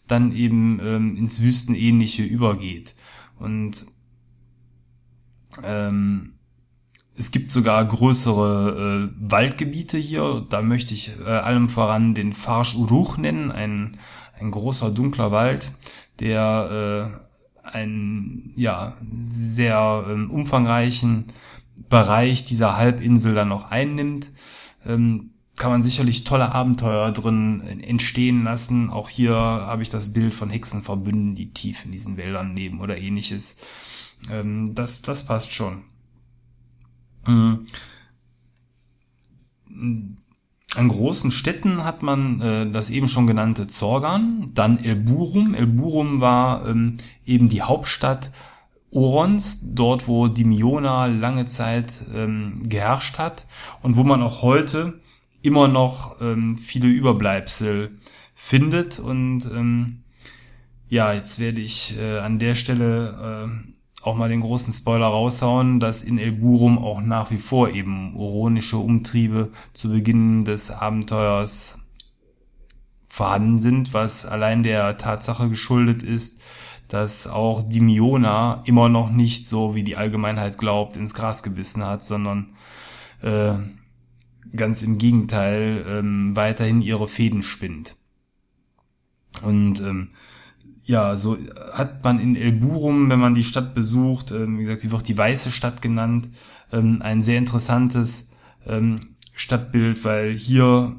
dann 0.09 0.35
eben 0.35 0.81
ähm, 0.83 1.17
ins 1.17 1.41
Wüstenähnliche 1.41 2.25
übergeht. 2.25 2.97
Und 3.39 3.87
ähm, 5.63 6.35
es 7.17 7.31
gibt 7.31 7.51
sogar 7.51 7.85
größere 7.85 9.11
äh, 9.11 9.31
Waldgebiete 9.31 9.99
hier. 9.99 10.47
Da 10.49 10.63
möchte 10.63 10.95
ich 10.95 11.19
äh, 11.21 11.29
allem 11.29 11.69
voran 11.69 12.15
den 12.15 12.33
Farsch 12.33 12.75
Uruch 12.75 13.19
nennen, 13.19 13.51
ein, 13.51 13.99
ein 14.39 14.51
großer 14.51 14.91
dunkler 14.91 15.31
Wald, 15.31 15.71
der 16.19 17.21
äh, 17.63 17.67
einen 17.67 18.53
ja 18.57 18.95
sehr 19.29 20.05
ähm, 20.09 20.31
umfangreichen 20.31 21.27
Bereich 21.89 22.45
dieser 22.45 22.77
Halbinsel 22.77 23.35
dann 23.35 23.49
noch 23.49 23.71
einnimmt. 23.71 24.31
Ähm, 24.87 25.31
kann 25.57 25.73
man 25.73 25.83
sicherlich 25.83 26.25
tolle 26.25 26.53
Abenteuer 26.53 27.13
drin 27.13 27.83
entstehen 27.83 28.45
lassen. 28.45 28.89
Auch 28.89 29.11
hier 29.11 29.35
habe 29.35 29.83
ich 29.83 29.91
das 29.91 30.15
Bild 30.15 30.33
von 30.33 30.49
Hexenverbünden, 30.49 31.35
die 31.35 31.53
tief 31.53 31.85
in 31.85 31.93
diesen 31.93 32.17
Wäldern 32.17 32.57
leben 32.57 32.81
oder 32.81 32.97
ähnliches. 32.97 33.59
Ähm, 34.31 34.75
das, 34.75 35.03
das 35.03 35.27
passt 35.27 35.53
schon. 35.53 35.83
Mhm. 37.27 37.67
An 40.77 40.89
großen 40.89 41.33
Städten 41.33 41.85
hat 41.85 42.03
man 42.03 42.41
äh, 42.41 42.71
das 42.71 42.91
eben 42.91 43.09
schon 43.09 43.27
genannte 43.27 43.67
Zorgan, 43.67 44.51
dann 44.55 44.79
Elburum. 44.79 45.55
Elburum 45.55 46.21
war 46.21 46.67
ähm, 46.69 46.99
eben 47.25 47.49
die 47.49 47.63
Hauptstadt 47.63 48.31
Orons, 48.93 49.61
dort 49.75 50.09
wo 50.09 50.27
Dimiona 50.27 51.07
lange 51.07 51.47
Zeit 51.47 51.93
ähm, 52.15 52.69
geherrscht 52.69 53.19
hat 53.19 53.47
und 53.83 53.97
wo 53.97 54.03
man 54.03 54.23
auch 54.23 54.43
heute 54.43 55.01
immer 55.43 55.69
noch 55.69 56.21
ähm, 56.21 56.59
viele 56.59 56.89
Überbleibsel 56.89 57.99
findet. 58.35 58.99
Und 58.99 59.45
ähm, 59.47 60.03
ja, 60.89 61.13
jetzt 61.13 61.39
werde 61.39 61.61
ich 61.61 61.99
äh, 61.99 62.19
an 62.19 62.39
der 62.39 62.57
Stelle 62.57 63.49
äh, 63.49 63.71
auch 64.03 64.17
mal 64.17 64.29
den 64.29 64.41
großen 64.41 64.73
Spoiler 64.73 65.07
raushauen, 65.07 65.81
dass 65.81 66.03
in 66.03 66.19
El 66.19 66.33
Burum 66.33 66.79
auch 66.79 67.01
nach 67.01 67.31
wie 67.31 67.39
vor 67.39 67.71
eben 67.71 68.17
oronische 68.17 68.79
Umtriebe 68.79 69.53
zu 69.73 69.91
Beginn 69.91 70.45
des 70.45 70.71
Abenteuers 70.71 71.79
vorhanden 73.09 73.59
sind, 73.59 73.93
was 73.93 74.25
allein 74.25 74.63
der 74.63 74.97
Tatsache 74.97 75.49
geschuldet 75.49 76.03
ist, 76.03 76.41
dass 76.89 77.27
auch 77.27 77.63
die 77.63 77.81
Miona 77.81 78.63
immer 78.65 78.89
noch 78.89 79.11
nicht 79.11 79.47
so, 79.47 79.75
wie 79.75 79.85
die 79.85 79.97
Allgemeinheit 79.97 80.59
glaubt, 80.59 80.97
ins 80.97 81.15
Gras 81.15 81.43
gebissen 81.43 81.85
hat, 81.85 82.03
sondern 82.03 82.55
äh, 83.23 83.55
ganz 84.57 84.83
im 84.83 84.99
Gegenteil 84.99 85.85
ähm, 85.87 86.35
weiterhin 86.35 86.83
ihre 86.83 87.07
Fäden 87.07 87.43
spinnt. 87.43 87.97
Und 89.43 89.81
ähm, 89.81 90.11
ja, 90.85 91.17
so 91.17 91.37
hat 91.73 92.03
man 92.05 92.19
in 92.21 92.37
El 92.37 92.53
Burum, 92.53 93.11
wenn 93.11 93.21
man 93.21 93.35
die 93.35 93.45
Stadt 93.45 93.75
besucht, 93.75 94.33
ähm, 94.33 94.59
wie 94.59 94.65
gesagt, 94.65 94.81
sie 94.81 94.91
wird 94.91 95.09
die 95.09 95.19
weiße 95.19 95.51
Stadt 95.51 95.83
genannt, 95.83 96.29
ähm, 96.73 97.01
ein 97.03 97.23
sehr 97.23 97.39
interessantes 97.39 98.29
ähm, 98.67 99.01
Stadtbild, 99.35 100.05
weil 100.05 100.37
hier 100.37 100.97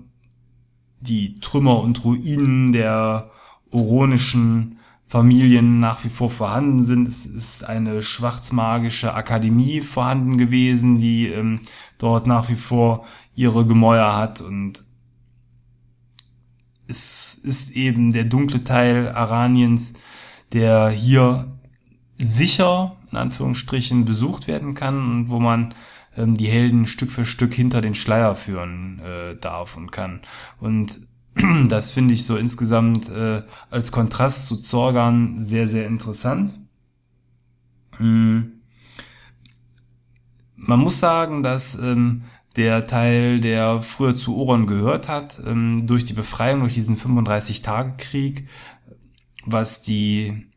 die 0.99 1.39
Trümmer 1.39 1.79
und 1.81 2.03
Ruinen 2.03 2.71
der 2.71 3.31
oronischen 3.71 4.77
Familien 5.07 5.79
nach 5.79 6.05
wie 6.05 6.09
vor 6.09 6.29
vorhanden 6.29 6.85
sind. 6.85 7.07
Es 7.07 7.25
ist 7.25 7.65
eine 7.65 8.01
schwarzmagische 8.01 9.13
Akademie 9.13 9.81
vorhanden 9.81 10.37
gewesen, 10.37 10.97
die 10.97 11.27
ähm, 11.27 11.61
dort 11.97 12.27
nach 12.27 12.49
wie 12.49 12.55
vor 12.55 13.05
ihre 13.35 13.65
Gemäuer 13.65 14.15
hat 14.15 14.39
und 14.39 14.85
es 16.91 17.35
ist 17.35 17.71
eben 17.71 18.11
der 18.11 18.25
dunkle 18.25 18.63
Teil 18.63 19.09
Araniens, 19.09 19.93
der 20.51 20.89
hier 20.89 21.57
sicher, 22.17 22.97
in 23.11 23.17
Anführungsstrichen, 23.17 24.05
besucht 24.05 24.47
werden 24.47 24.75
kann 24.75 24.99
und 24.99 25.29
wo 25.29 25.39
man 25.39 25.73
ähm, 26.17 26.35
die 26.35 26.47
Helden 26.47 26.85
Stück 26.85 27.11
für 27.11 27.25
Stück 27.25 27.53
hinter 27.53 27.81
den 27.81 27.95
Schleier 27.95 28.35
führen 28.35 28.99
äh, 28.99 29.35
darf 29.37 29.77
und 29.77 29.91
kann. 29.91 30.21
Und 30.59 31.07
das 31.69 31.91
finde 31.91 32.13
ich 32.13 32.25
so 32.25 32.35
insgesamt 32.35 33.09
äh, 33.09 33.41
als 33.69 33.91
Kontrast 33.91 34.47
zu 34.47 34.57
Zorgan 34.57 35.43
sehr, 35.43 35.67
sehr 35.69 35.87
interessant. 35.87 36.53
Hm. 37.97 38.51
Man 40.55 40.79
muss 40.79 40.99
sagen, 40.99 41.41
dass 41.41 41.75
ähm, 41.75 42.23
der 42.55 42.87
Teil, 42.87 43.39
der 43.39 43.81
früher 43.81 44.15
zu 44.15 44.35
Oron 44.35 44.67
gehört 44.67 45.07
hat, 45.07 45.39
ähm, 45.45 45.87
durch 45.87 46.05
die 46.05 46.13
Befreiung, 46.13 46.61
durch 46.61 46.73
diesen 46.73 46.97
35-Tage-Krieg, 46.97 48.47
was 49.45 49.81
die 49.81 50.47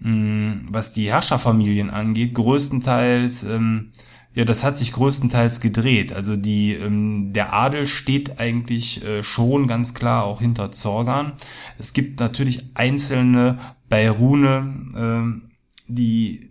mh, 0.00 0.62
was 0.70 0.92
die 0.92 1.10
Herrscherfamilien 1.10 1.90
angeht, 1.90 2.34
größtenteils 2.34 3.44
ähm, 3.44 3.92
ja, 4.32 4.44
das 4.44 4.62
hat 4.62 4.78
sich 4.78 4.92
größtenteils 4.92 5.60
gedreht. 5.60 6.12
Also 6.12 6.36
die, 6.36 6.74
ähm, 6.74 7.32
der 7.32 7.52
Adel 7.52 7.88
steht 7.88 8.38
eigentlich 8.38 9.04
äh, 9.04 9.24
schon 9.24 9.66
ganz 9.66 9.92
klar 9.92 10.22
auch 10.22 10.40
hinter 10.40 10.70
Zorgan. 10.70 11.32
Es 11.78 11.92
gibt 11.94 12.20
natürlich 12.20 12.70
einzelne 12.74 13.58
Beirune, 13.88 15.42
die 15.88 16.49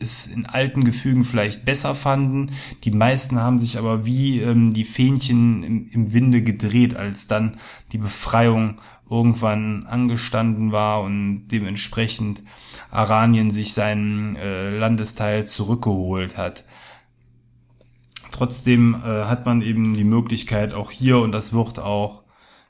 es 0.00 0.26
in 0.26 0.46
alten 0.46 0.84
Gefügen 0.84 1.24
vielleicht 1.24 1.64
besser 1.64 1.94
fanden. 1.94 2.52
Die 2.84 2.90
meisten 2.90 3.38
haben 3.38 3.58
sich 3.58 3.78
aber 3.78 4.04
wie 4.04 4.40
ähm, 4.40 4.72
die 4.72 4.84
Fähnchen 4.84 5.62
im, 5.62 5.86
im 5.92 6.12
Winde 6.12 6.42
gedreht, 6.42 6.96
als 6.96 7.26
dann 7.26 7.58
die 7.92 7.98
Befreiung 7.98 8.80
irgendwann 9.08 9.86
angestanden 9.86 10.72
war 10.72 11.02
und 11.02 11.48
dementsprechend 11.48 12.42
Aranien 12.90 13.50
sich 13.50 13.74
seinen 13.74 14.36
äh, 14.36 14.70
Landesteil 14.70 15.46
zurückgeholt 15.46 16.38
hat. 16.38 16.64
Trotzdem 18.30 18.94
äh, 18.94 19.24
hat 19.24 19.46
man 19.46 19.62
eben 19.62 19.94
die 19.94 20.04
Möglichkeit 20.04 20.72
auch 20.72 20.92
hier, 20.92 21.18
und 21.18 21.32
das 21.32 21.52
wird 21.52 21.80
auch 21.80 22.22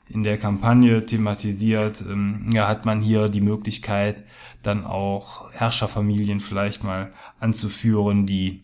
in 0.09 0.23
der 0.23 0.37
Kampagne 0.37 1.05
thematisiert, 1.05 2.01
ähm, 2.01 2.49
ja, 2.51 2.67
hat 2.67 2.85
man 2.85 3.01
hier 3.01 3.29
die 3.29 3.41
Möglichkeit, 3.41 4.23
dann 4.63 4.85
auch 4.85 5.51
Herrscherfamilien 5.53 6.39
vielleicht 6.39 6.83
mal 6.83 7.11
anzuführen, 7.39 8.25
die 8.25 8.63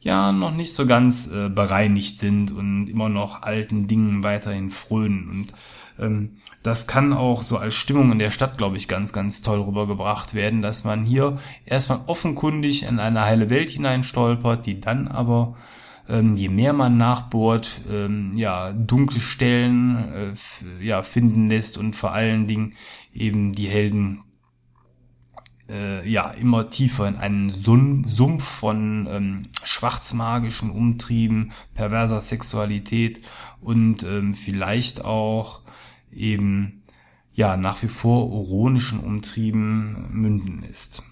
ja 0.00 0.32
noch 0.32 0.54
nicht 0.54 0.72
so 0.72 0.86
ganz 0.86 1.26
äh, 1.26 1.48
bereinigt 1.48 2.20
sind 2.20 2.52
und 2.52 2.86
immer 2.86 3.08
noch 3.08 3.42
alten 3.42 3.88
Dingen 3.88 4.22
weiterhin 4.22 4.70
frönen. 4.70 5.28
Und 5.28 5.54
ähm, 5.98 6.36
das 6.62 6.86
kann 6.86 7.12
auch 7.12 7.42
so 7.42 7.58
als 7.58 7.74
Stimmung 7.74 8.12
in 8.12 8.18
der 8.18 8.30
Stadt, 8.30 8.56
glaube 8.56 8.76
ich, 8.76 8.88
ganz, 8.88 9.12
ganz 9.12 9.42
toll 9.42 9.60
rübergebracht 9.60 10.34
werden, 10.34 10.62
dass 10.62 10.84
man 10.84 11.04
hier 11.04 11.38
erstmal 11.64 12.00
offenkundig 12.06 12.84
in 12.84 13.00
eine 13.00 13.22
heile 13.22 13.50
Welt 13.50 13.70
hineinstolpert, 13.70 14.66
die 14.66 14.80
dann 14.80 15.08
aber 15.08 15.56
ähm, 16.08 16.36
je 16.36 16.48
mehr 16.48 16.72
man 16.72 16.96
nachbohrt, 16.98 17.80
ähm, 17.90 18.32
ja, 18.36 18.72
dunkle 18.72 19.20
Stellen 19.20 20.32
äh, 20.80 20.84
ja, 20.84 21.02
finden 21.02 21.48
lässt 21.48 21.78
und 21.78 21.96
vor 21.96 22.12
allen 22.12 22.46
Dingen 22.46 22.74
eben 23.12 23.52
die 23.52 23.68
Helden 23.68 24.22
äh, 25.68 26.08
ja 26.08 26.30
immer 26.30 26.70
tiefer 26.70 27.08
in 27.08 27.16
einen 27.16 27.50
Sumpf 27.50 28.44
von 28.44 29.08
ähm, 29.10 29.42
schwarzmagischen 29.64 30.70
Umtrieben, 30.70 31.52
perverser 31.74 32.20
Sexualität 32.20 33.20
und 33.60 34.02
ähm, 34.02 34.34
vielleicht 34.34 35.04
auch 35.04 35.62
eben 36.12 36.82
ja 37.34 37.56
nach 37.56 37.82
wie 37.82 37.88
vor 37.88 38.26
ironischen 38.26 39.00
Umtrieben 39.00 40.08
münden 40.10 40.62
ist. 40.62 41.02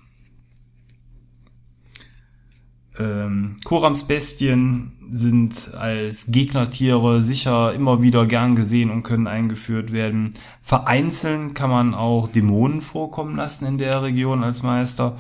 Ähm, 2.99 3.57
Korams 3.65 4.05
Bestien 4.05 4.93
sind 5.11 5.75
als 5.75 6.27
Gegnertiere 6.29 7.21
sicher 7.21 7.73
immer 7.75 8.03
wieder 8.03 8.27
gern 8.27 8.57
gesehen 8.57 8.91
und 8.91 9.03
können 9.03 9.27
eingeführt 9.27 9.93
werden. 9.93 10.31
Vereinzelt 10.63 11.55
kann 11.55 11.71
man 11.71 11.95
auch 11.95 12.29
Dämonen 12.29 12.81
vorkommen 12.81 13.37
lassen 13.37 13.67
in 13.67 13.79
der 13.79 14.03
Region 14.03 14.45
als 14.45 14.63
Meister, 14.63 15.17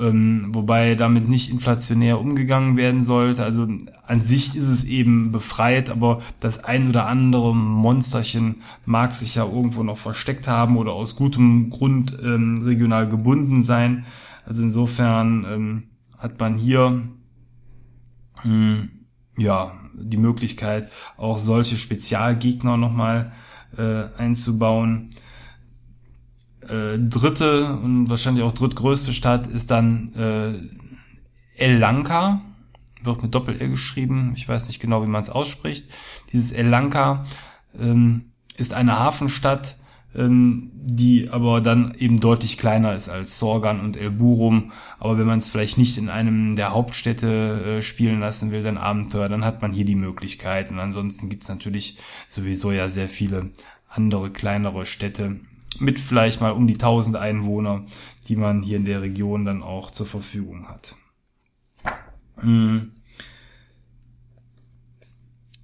ähm, 0.00 0.50
wobei 0.52 0.96
damit 0.96 1.28
nicht 1.28 1.50
inflationär 1.50 2.20
umgegangen 2.20 2.76
werden 2.76 3.04
sollte. 3.04 3.44
Also 3.44 3.68
an 4.06 4.20
sich 4.20 4.56
ist 4.56 4.68
es 4.68 4.84
eben 4.84 5.30
befreit, 5.30 5.90
aber 5.90 6.20
das 6.40 6.64
ein 6.64 6.88
oder 6.88 7.06
andere 7.06 7.54
Monsterchen 7.54 8.62
mag 8.86 9.14
sich 9.14 9.36
ja 9.36 9.46
irgendwo 9.46 9.84
noch 9.84 9.98
versteckt 9.98 10.48
haben 10.48 10.76
oder 10.76 10.92
aus 10.92 11.16
gutem 11.16 11.70
Grund 11.70 12.18
ähm, 12.22 12.62
regional 12.64 13.08
gebunden 13.08 13.62
sein. 13.62 14.04
Also 14.46 14.62
insofern 14.64 15.46
ähm, 15.48 15.82
hat 16.24 16.40
man 16.40 16.56
hier 16.56 17.02
mh, 18.42 18.44
hm, 18.44 18.88
ja 19.36 19.72
die 19.94 20.16
Möglichkeit, 20.16 20.90
auch 21.18 21.38
solche 21.38 21.76
Spezialgegner 21.76 22.78
nochmal 22.78 23.32
äh, 23.76 24.04
einzubauen. 24.16 25.10
Äh, 26.62 26.98
dritte 26.98 27.74
und 27.76 28.08
wahrscheinlich 28.08 28.42
auch 28.42 28.54
drittgrößte 28.54 29.12
Stadt 29.12 29.46
ist 29.46 29.70
dann 29.70 30.14
äh, 30.14 31.62
El 31.62 31.78
Lanka, 31.78 32.40
wird 33.02 33.22
mit 33.22 33.34
Doppel-L 33.34 33.68
geschrieben, 33.68 34.32
ich 34.34 34.48
weiß 34.48 34.68
nicht 34.68 34.80
genau, 34.80 35.02
wie 35.02 35.08
man 35.08 35.20
es 35.20 35.28
ausspricht. 35.28 35.90
Dieses 36.32 36.52
El 36.52 36.68
Lanka 36.68 37.24
ähm, 37.78 38.32
ist 38.56 38.72
eine 38.72 38.98
Hafenstadt, 38.98 39.76
ähm, 40.14 40.70
die 40.74 41.30
aber 41.30 41.60
dann 41.60 41.94
eben 41.98 42.20
deutlich 42.20 42.58
kleiner 42.58 42.94
ist 42.94 43.08
als 43.08 43.38
Sorgan 43.38 43.80
und 43.80 43.96
El 43.96 44.10
Burum. 44.10 44.72
Aber 44.98 45.18
wenn 45.18 45.26
man 45.26 45.38
es 45.38 45.48
vielleicht 45.48 45.78
nicht 45.78 45.98
in 45.98 46.08
einem 46.08 46.56
der 46.56 46.72
Hauptstädte 46.72 47.78
äh, 47.78 47.82
spielen 47.82 48.20
lassen 48.20 48.50
will, 48.50 48.62
sein 48.62 48.78
Abenteuer, 48.78 49.28
dann 49.28 49.44
hat 49.44 49.62
man 49.62 49.72
hier 49.72 49.84
die 49.84 49.94
Möglichkeit. 49.94 50.70
Und 50.70 50.78
ansonsten 50.78 51.28
gibt's 51.28 51.48
natürlich 51.48 51.98
sowieso 52.28 52.72
ja 52.72 52.88
sehr 52.88 53.08
viele 53.08 53.50
andere 53.88 54.30
kleinere 54.30 54.86
Städte 54.86 55.40
mit 55.80 55.98
vielleicht 55.98 56.40
mal 56.40 56.52
um 56.52 56.66
die 56.66 56.74
1000 56.74 57.16
Einwohner, 57.16 57.84
die 58.28 58.36
man 58.36 58.62
hier 58.62 58.76
in 58.76 58.84
der 58.84 59.02
Region 59.02 59.44
dann 59.44 59.62
auch 59.62 59.90
zur 59.90 60.06
Verfügung 60.06 60.68
hat. 60.68 60.96
Hm. 62.38 62.92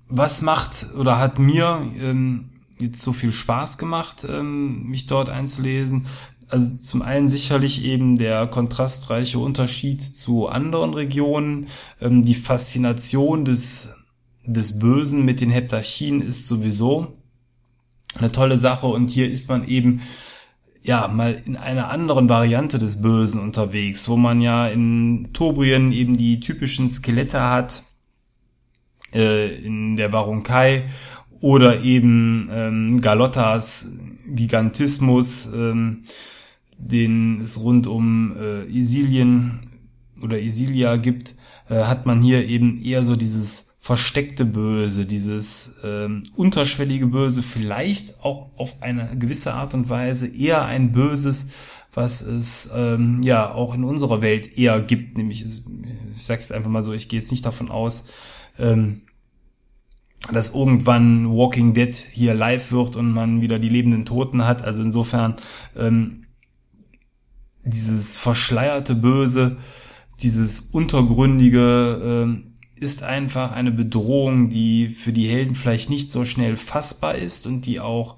Was 0.09 0.43
macht 0.43 0.93
oder 0.97 1.19
hat 1.19 1.39
mir 1.39 1.87
ähm, 1.97 2.50
jetzt 2.83 3.03
so 3.03 3.13
viel 3.13 3.33
Spaß 3.33 3.79
gemacht, 3.79 4.27
ähm, 4.29 4.85
mich 4.85 5.07
dort 5.07 5.29
einzulesen. 5.29 6.07
Also 6.49 6.77
zum 6.77 7.03
einen 7.03 7.29
sicherlich 7.29 7.85
eben 7.85 8.17
der 8.17 8.47
kontrastreiche 8.47 9.39
Unterschied 9.39 10.03
zu 10.03 10.49
anderen 10.49 10.95
Regionen. 10.95 11.69
Ähm, 12.01 12.25
die 12.25 12.35
Faszination 12.35 13.45
des, 13.45 13.97
des 14.45 14.79
Bösen 14.79 15.25
mit 15.25 15.41
den 15.41 15.51
Heptarchien 15.51 16.21
ist 16.21 16.49
sowieso 16.49 17.17
eine 18.15 18.33
tolle 18.33 18.59
Sache 18.59 18.87
und 18.87 19.09
hier 19.09 19.31
ist 19.31 19.49
man 19.49 19.65
eben 19.65 20.03
ja, 20.83 21.09
mal 21.09 21.41
in 21.45 21.57
einer 21.57 21.91
anderen 21.91 22.29
Variante 22.29 22.79
des 22.79 23.03
Bösen 23.03 23.41
unterwegs, 23.41 24.09
wo 24.09 24.17
man 24.17 24.41
ja 24.41 24.67
in 24.67 25.31
Tobrien 25.33 25.93
eben 25.93 26.17
die 26.17 26.41
typischen 26.41 26.89
Skelette 26.89 27.41
hat, 27.43 27.85
äh, 29.15 29.55
in 29.57 29.97
der 29.97 30.13
Varunkai 30.13 30.89
oder 31.41 31.83
eben 31.83 32.49
ähm, 32.53 33.01
Galottas 33.01 33.93
Gigantismus, 34.29 35.53
ähm, 35.55 36.03
den 36.79 37.41
es 37.41 37.61
rund 37.61 37.87
um 37.87 38.37
äh, 38.39 38.65
Isilien 38.67 39.61
oder 40.23 40.39
Isilia 40.39 40.97
gibt, 40.97 41.35
äh, 41.69 41.85
hat 41.85 42.07
man 42.07 42.23
hier 42.23 42.47
eben 42.47 42.81
eher 42.83 43.05
so 43.05 43.17
dieses 43.17 43.75
versteckte 43.81 44.45
Böse, 44.45 45.07
dieses 45.07 45.81
ähm, 45.85 46.23
unterschwellige 46.37 47.07
Böse, 47.07 47.43
vielleicht 47.43 48.23
auch 48.23 48.51
auf 48.57 48.83
eine 48.83 49.17
gewisse 49.17 49.55
Art 49.55 49.73
und 49.73 49.89
Weise 49.89 50.27
eher 50.27 50.65
ein 50.65 50.93
Böses, 50.93 51.49
was 51.93 52.21
es 52.21 52.71
ähm, 52.75 53.23
ja 53.23 53.53
auch 53.53 53.75
in 53.75 53.85
unserer 53.85 54.23
Welt 54.23 54.59
eher 54.59 54.81
gibt, 54.83 55.17
nämlich 55.17 55.43
ich 55.43 56.27
sag's 56.27 56.53
einfach 56.53 56.71
mal 56.71 56.83
so, 56.83 56.93
ich 56.93 57.09
gehe 57.09 57.19
jetzt 57.19 57.31
nicht 57.31 57.47
davon 57.47 57.71
aus, 57.71 58.05
ähm, 58.59 59.03
dass 60.33 60.55
irgendwann 60.55 61.31
Walking 61.31 61.75
Dead 61.75 61.95
hier 61.95 62.35
live 62.35 62.73
wird 62.73 62.97
und 62.97 63.13
man 63.13 63.41
wieder 63.41 63.59
die 63.59 63.69
lebenden 63.69 64.05
Toten 64.05 64.45
hat. 64.45 64.63
Also 64.63 64.83
insofern 64.83 65.37
ähm, 65.77 66.27
dieses 67.65 68.19
verschleierte 68.19 68.95
Böse, 68.95 69.57
dieses 70.23 70.61
untergründige 70.61 72.29
äh, 72.29 72.83
ist 72.83 73.03
einfach 73.03 73.53
eine 73.53 73.73
Bedrohung, 73.73 74.49
die 74.49 74.89
für 74.89 75.13
die 75.13 75.29
Helden 75.29 75.55
vielleicht 75.55 75.91
nicht 75.91 76.11
so 76.11 76.25
schnell 76.25 76.57
fassbar 76.57 77.15
ist 77.15 77.47
und 77.47 77.67
die 77.67 77.81
auch 77.81 78.17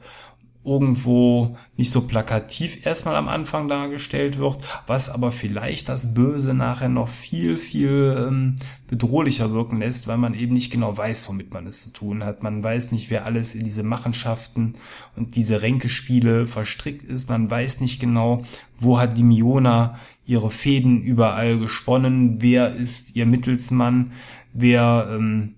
irgendwo 0.64 1.57
nicht 1.77 1.90
so 1.90 2.07
plakativ 2.07 2.87
erstmal 2.87 3.16
am 3.16 3.29
Anfang 3.29 3.66
dargestellt 3.66 4.38
wird, 4.38 4.59
was 4.87 5.09
aber 5.09 5.33
vielleicht 5.33 5.88
das 5.88 6.14
Böse 6.14 6.55
nachher 6.55 6.88
noch 6.88 7.09
viel, 7.09 7.57
viel 7.57 8.27
ähm, 8.29 8.57
bedrohlicher 8.87 9.53
wirken 9.53 9.79
lässt, 9.79 10.07
weil 10.07 10.18
man 10.18 10.35
eben 10.35 10.55
nicht 10.55 10.70
genau 10.70 10.96
weiß, 10.96 11.29
womit 11.29 11.53
man 11.53 11.66
es 11.66 11.85
zu 11.85 11.92
tun 11.92 12.25
hat. 12.25 12.44
Man 12.44 12.62
weiß 12.62 12.92
nicht, 12.92 13.11
wer 13.11 13.25
alles 13.25 13.57
in 13.57 13.64
diese 13.64 13.83
Machenschaften 13.83 14.75
und 15.16 15.35
diese 15.35 15.62
Ränkespiele 15.62 16.46
verstrickt 16.46 17.03
ist. 17.03 17.29
Man 17.29 17.51
weiß 17.51 17.81
nicht 17.81 18.01
genau, 18.01 18.42
wo 18.79 19.01
hat 19.01 19.18
die 19.18 19.25
Miona 19.25 19.98
ihre 20.25 20.51
Fäden 20.51 21.03
überall 21.03 21.59
gesponnen, 21.59 22.40
wer 22.40 22.72
ist 22.72 23.16
ihr 23.16 23.27
Mittelsmann, 23.27 24.12
wer 24.53 25.09
ähm, 25.11 25.57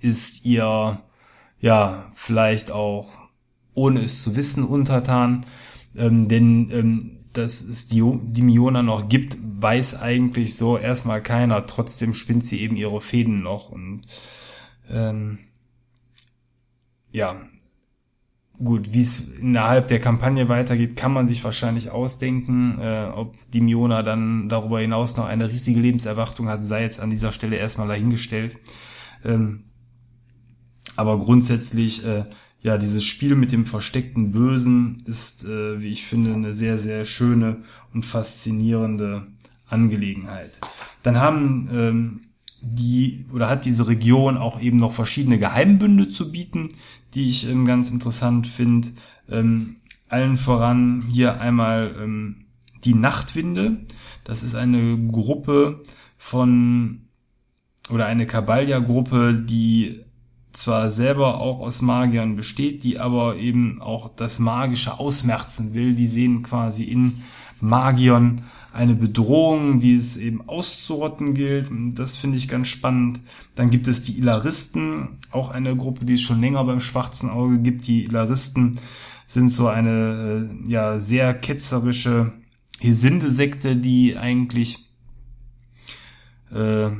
ist 0.00 0.44
ihr 0.44 1.00
ja, 1.60 2.10
vielleicht 2.14 2.72
auch 2.72 3.19
ohne 3.74 4.00
es 4.00 4.22
zu 4.22 4.36
wissen, 4.36 4.64
untertan. 4.64 5.46
Ähm, 5.96 6.28
denn 6.28 6.70
ähm, 6.70 7.20
dass 7.32 7.60
es 7.60 7.86
die, 7.86 8.02
Miona 8.02 8.82
noch 8.82 9.08
gibt, 9.08 9.38
weiß 9.40 10.00
eigentlich 10.00 10.56
so 10.56 10.76
erstmal 10.76 11.22
keiner. 11.22 11.66
Trotzdem 11.66 12.14
spinnt 12.14 12.44
sie 12.44 12.60
eben 12.60 12.76
ihre 12.76 13.00
Fäden 13.00 13.42
noch. 13.42 13.70
Und 13.70 14.02
ähm, 14.90 15.38
ja, 17.12 17.36
gut, 18.62 18.92
wie 18.92 19.02
es 19.02 19.28
innerhalb 19.38 19.88
der 19.88 20.00
Kampagne 20.00 20.48
weitergeht, 20.48 20.96
kann 20.96 21.12
man 21.12 21.26
sich 21.28 21.44
wahrscheinlich 21.44 21.90
ausdenken. 21.90 22.78
Äh, 22.80 23.10
ob 23.14 23.36
die 23.52 23.60
Miona 23.60 24.02
dann 24.02 24.48
darüber 24.48 24.80
hinaus 24.80 25.16
noch 25.16 25.26
eine 25.26 25.48
riesige 25.48 25.80
Lebenserwartung 25.80 26.48
hat, 26.48 26.64
sei 26.64 26.82
jetzt 26.82 26.98
an 26.98 27.10
dieser 27.10 27.30
Stelle 27.30 27.56
erstmal 27.56 27.88
dahingestellt. 27.88 28.56
Ähm, 29.24 29.64
aber 30.96 31.18
grundsätzlich, 31.18 32.04
äh, 32.04 32.24
ja, 32.62 32.76
dieses 32.76 33.04
Spiel 33.04 33.36
mit 33.36 33.52
dem 33.52 33.64
versteckten 33.66 34.32
Bösen 34.32 35.02
ist, 35.06 35.44
äh, 35.44 35.80
wie 35.80 35.88
ich 35.88 36.06
finde, 36.06 36.34
eine 36.34 36.54
sehr, 36.54 36.78
sehr 36.78 37.04
schöne 37.06 37.62
und 37.94 38.04
faszinierende 38.04 39.26
Angelegenheit. 39.66 40.52
Dann 41.02 41.16
haben 41.16 41.68
ähm, 41.72 42.20
die 42.60 43.24
oder 43.32 43.48
hat 43.48 43.64
diese 43.64 43.88
Region 43.88 44.36
auch 44.36 44.60
eben 44.60 44.76
noch 44.76 44.92
verschiedene 44.92 45.38
Geheimbünde 45.38 46.10
zu 46.10 46.30
bieten, 46.30 46.70
die 47.14 47.28
ich 47.28 47.48
ähm, 47.48 47.64
ganz 47.64 47.90
interessant 47.90 48.46
finde. 48.46 48.88
Ähm, 49.28 49.76
allen 50.08 50.36
voran 50.36 51.02
hier 51.08 51.40
einmal 51.40 51.96
ähm, 51.98 52.44
die 52.84 52.94
Nachtwinde. 52.94 53.86
Das 54.24 54.42
ist 54.42 54.54
eine 54.54 54.98
Gruppe 55.08 55.82
von 56.18 57.02
oder 57.90 58.06
eine 58.06 58.26
Kabalja-Gruppe, 58.26 59.34
die 59.34 60.04
zwar 60.52 60.90
selber 60.90 61.40
auch 61.40 61.60
aus 61.60 61.82
Magiern 61.82 62.36
besteht, 62.36 62.84
die 62.84 62.98
aber 62.98 63.36
eben 63.36 63.80
auch 63.80 64.10
das 64.14 64.38
Magische 64.38 64.98
ausmerzen 64.98 65.74
will. 65.74 65.94
Die 65.94 66.08
sehen 66.08 66.42
quasi 66.42 66.84
in 66.84 67.22
Magiern 67.60 68.42
eine 68.72 68.94
Bedrohung, 68.94 69.80
die 69.80 69.96
es 69.96 70.16
eben 70.16 70.48
auszurotten 70.48 71.34
gilt. 71.34 71.70
Das 71.94 72.16
finde 72.16 72.36
ich 72.36 72.48
ganz 72.48 72.68
spannend. 72.68 73.20
Dann 73.54 73.70
gibt 73.70 73.88
es 73.88 74.02
die 74.02 74.18
Ilaristen, 74.18 75.18
auch 75.30 75.50
eine 75.50 75.76
Gruppe, 75.76 76.04
die 76.04 76.14
es 76.14 76.22
schon 76.22 76.40
länger 76.40 76.64
beim 76.64 76.80
Schwarzen 76.80 77.28
Auge 77.28 77.58
gibt. 77.58 77.86
Die 77.86 78.04
Ilaristen 78.04 78.78
sind 79.26 79.50
so 79.50 79.68
eine 79.68 80.50
äh, 80.66 80.70
ja 80.70 81.00
sehr 81.00 81.34
ketzerische 81.34 82.32
Hesinde-Sekte, 82.80 83.76
die 83.76 84.16
eigentlich 84.16 84.90
äh, 86.52 86.90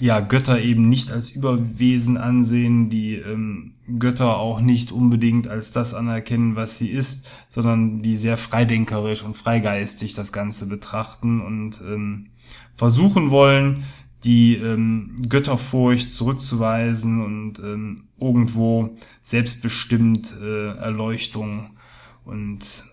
ja, 0.00 0.20
Götter 0.20 0.60
eben 0.60 0.88
nicht 0.88 1.10
als 1.10 1.30
Überwesen 1.30 2.18
ansehen, 2.18 2.90
die 2.90 3.14
ähm, 3.14 3.72
Götter 3.98 4.36
auch 4.38 4.60
nicht 4.60 4.92
unbedingt 4.92 5.48
als 5.48 5.72
das 5.72 5.94
anerkennen, 5.94 6.54
was 6.54 6.76
sie 6.76 6.90
ist, 6.90 7.30
sondern 7.48 8.02
die 8.02 8.16
sehr 8.16 8.36
freidenkerisch 8.36 9.22
und 9.22 9.36
freigeistig 9.36 10.14
das 10.14 10.32
Ganze 10.32 10.66
betrachten 10.66 11.40
und 11.40 11.80
ähm, 11.80 12.26
versuchen 12.76 13.30
wollen, 13.30 13.84
die 14.24 14.56
ähm, 14.56 15.16
Götterfurcht 15.28 16.12
zurückzuweisen 16.12 17.24
und 17.24 17.58
ähm, 17.60 18.02
irgendwo 18.20 18.96
selbstbestimmt 19.22 20.34
äh, 20.42 20.76
Erleuchtung 20.76 21.70
und 22.24 22.84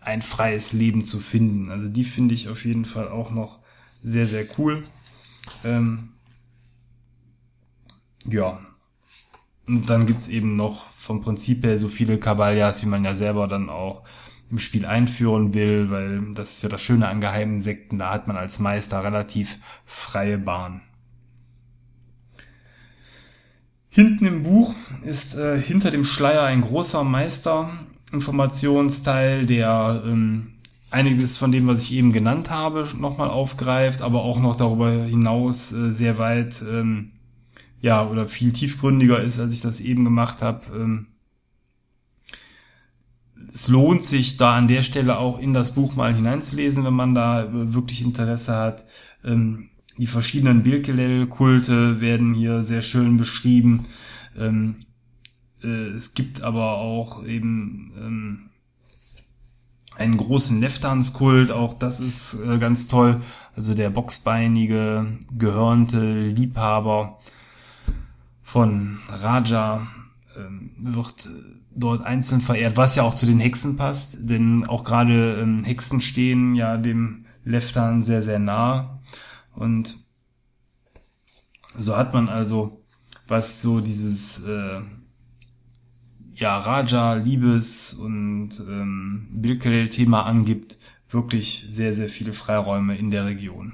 ein 0.00 0.22
freies 0.22 0.72
Leben 0.72 1.04
zu 1.04 1.18
finden. 1.18 1.70
Also 1.70 1.88
die 1.88 2.04
finde 2.04 2.34
ich 2.34 2.48
auf 2.48 2.64
jeden 2.64 2.84
Fall 2.84 3.08
auch 3.08 3.30
noch 3.30 3.58
sehr, 4.02 4.26
sehr 4.26 4.46
cool. 4.56 4.84
Ähm, 5.64 6.10
ja. 8.28 8.60
Und 9.66 9.90
dann 9.90 10.06
gibt's 10.06 10.28
eben 10.28 10.56
noch 10.56 10.84
vom 10.96 11.22
Prinzip 11.22 11.64
her 11.64 11.78
so 11.78 11.88
viele 11.88 12.18
Kabaljas, 12.18 12.82
wie 12.82 12.88
man 12.88 13.04
ja 13.04 13.14
selber 13.14 13.48
dann 13.48 13.68
auch 13.68 14.02
im 14.50 14.58
Spiel 14.58 14.86
einführen 14.86 15.54
will, 15.54 15.90
weil 15.90 16.32
das 16.34 16.52
ist 16.52 16.62
ja 16.62 16.68
das 16.68 16.82
Schöne 16.82 17.08
an 17.08 17.20
geheimen 17.20 17.60
Sekten, 17.60 17.98
da 17.98 18.12
hat 18.12 18.28
man 18.28 18.36
als 18.36 18.60
Meister 18.60 19.02
relativ 19.02 19.58
freie 19.84 20.38
Bahn. 20.38 20.82
Hinten 23.88 24.26
im 24.26 24.42
Buch 24.42 24.74
ist 25.04 25.36
äh, 25.36 25.58
hinter 25.60 25.90
dem 25.90 26.04
Schleier 26.04 26.42
ein 26.42 26.60
großer 26.60 27.02
Meister-Informationsteil, 27.02 29.46
der 29.46 30.02
ähm, 30.04 30.52
einiges 30.90 31.38
von 31.38 31.50
dem, 31.50 31.66
was 31.66 31.82
ich 31.82 31.94
eben 31.94 32.12
genannt 32.12 32.50
habe, 32.50 32.86
nochmal 32.98 33.30
aufgreift, 33.30 34.02
aber 34.02 34.22
auch 34.22 34.38
noch 34.38 34.56
darüber 34.56 34.90
hinaus 34.90 35.72
äh, 35.72 35.92
sehr 35.92 36.18
weit 36.18 36.62
ähm, 36.62 37.12
ja, 37.86 38.04
oder 38.04 38.26
viel 38.26 38.52
tiefgründiger 38.52 39.22
ist, 39.22 39.38
als 39.38 39.52
ich 39.52 39.60
das 39.60 39.80
eben 39.80 40.04
gemacht 40.04 40.42
habe. 40.42 40.66
Ähm, 40.74 41.06
es 43.48 43.68
lohnt 43.68 44.02
sich 44.02 44.36
da 44.36 44.56
an 44.56 44.66
der 44.66 44.82
Stelle 44.82 45.18
auch 45.18 45.38
in 45.38 45.54
das 45.54 45.76
Buch 45.76 45.94
mal 45.94 46.12
hineinzulesen, 46.12 46.84
wenn 46.84 46.94
man 46.94 47.14
da 47.14 47.46
wirklich 47.52 48.02
Interesse 48.02 48.56
hat. 48.56 48.84
Ähm, 49.24 49.68
die 49.98 50.08
verschiedenen 50.08 50.64
Bilkelel-Kulte 50.64 52.00
werden 52.00 52.34
hier 52.34 52.64
sehr 52.64 52.82
schön 52.82 53.18
beschrieben. 53.18 53.84
Ähm, 54.36 54.84
äh, 55.62 55.68
es 55.68 56.14
gibt 56.14 56.42
aber 56.42 56.78
auch 56.78 57.24
eben 57.24 58.50
einen 59.96 60.16
großen 60.16 60.58
Neftans-Kult, 60.58 61.52
auch 61.52 61.72
das 61.72 62.00
ist 62.00 62.34
äh, 62.34 62.58
ganz 62.58 62.88
toll. 62.88 63.20
Also 63.54 63.74
der 63.74 63.90
boxbeinige, 63.90 65.06
gehörnte 65.38 66.26
Liebhaber 66.26 67.20
von 68.46 69.00
Raja 69.08 69.88
ähm, 70.36 70.70
wird 70.78 71.28
dort 71.74 72.06
einzeln 72.06 72.40
verehrt, 72.40 72.76
was 72.76 72.94
ja 72.94 73.02
auch 73.02 73.16
zu 73.16 73.26
den 73.26 73.40
Hexen 73.40 73.76
passt, 73.76 74.18
denn 74.20 74.64
auch 74.64 74.84
gerade 74.84 75.40
ähm, 75.40 75.64
Hexen 75.64 76.00
stehen 76.00 76.54
ja 76.54 76.76
dem 76.76 77.26
Leftan 77.44 78.04
sehr, 78.04 78.22
sehr 78.22 78.38
nah. 78.38 79.02
Und 79.52 79.98
so 81.76 81.96
hat 81.96 82.14
man 82.14 82.28
also, 82.28 82.84
was 83.26 83.62
so 83.62 83.80
dieses 83.80 84.44
äh, 84.44 84.80
ja, 86.34 86.56
Raja, 86.56 87.14
Liebes 87.14 87.94
und 87.94 88.50
ähm, 88.60 89.26
Bilkelel-Thema 89.32 90.24
angibt, 90.24 90.78
wirklich 91.10 91.66
sehr, 91.68 91.94
sehr 91.94 92.08
viele 92.08 92.32
Freiräume 92.32 92.96
in 92.96 93.10
der 93.10 93.24
Region. 93.24 93.72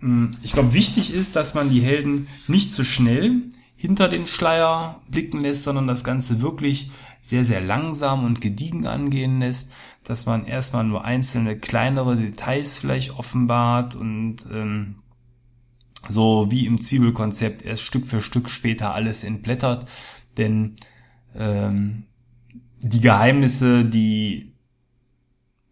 Hm, 0.00 0.32
ich 0.42 0.52
glaube, 0.52 0.74
wichtig 0.74 1.12
ist, 1.12 1.36
dass 1.36 1.54
man 1.54 1.70
die 1.70 1.80
Helden 1.80 2.28
nicht 2.46 2.72
zu 2.72 2.84
schnell 2.84 3.42
hinter 3.76 4.08
den 4.08 4.26
Schleier 4.26 5.00
blicken 5.08 5.40
lässt, 5.40 5.64
sondern 5.64 5.86
das 5.86 6.04
Ganze 6.04 6.42
wirklich 6.42 6.90
sehr, 7.22 7.44
sehr 7.44 7.60
langsam 7.60 8.24
und 8.24 8.40
gediegen 8.40 8.86
angehen 8.86 9.40
lässt, 9.40 9.72
dass 10.02 10.26
man 10.26 10.46
erstmal 10.46 10.84
nur 10.84 11.04
einzelne 11.04 11.58
kleinere 11.58 12.16
Details 12.16 12.78
vielleicht 12.78 13.18
offenbart 13.18 13.94
und 13.94 14.46
ähm, 14.52 14.96
so 16.08 16.46
wie 16.50 16.66
im 16.66 16.80
Zwiebelkonzept 16.80 17.62
erst 17.62 17.82
Stück 17.82 18.06
für 18.06 18.22
Stück 18.22 18.48
später 18.48 18.94
alles 18.94 19.24
entblättert, 19.24 19.88
denn 20.36 20.76
ähm, 21.34 22.04
die 22.80 23.00
Geheimnisse, 23.00 23.84
die 23.84 24.54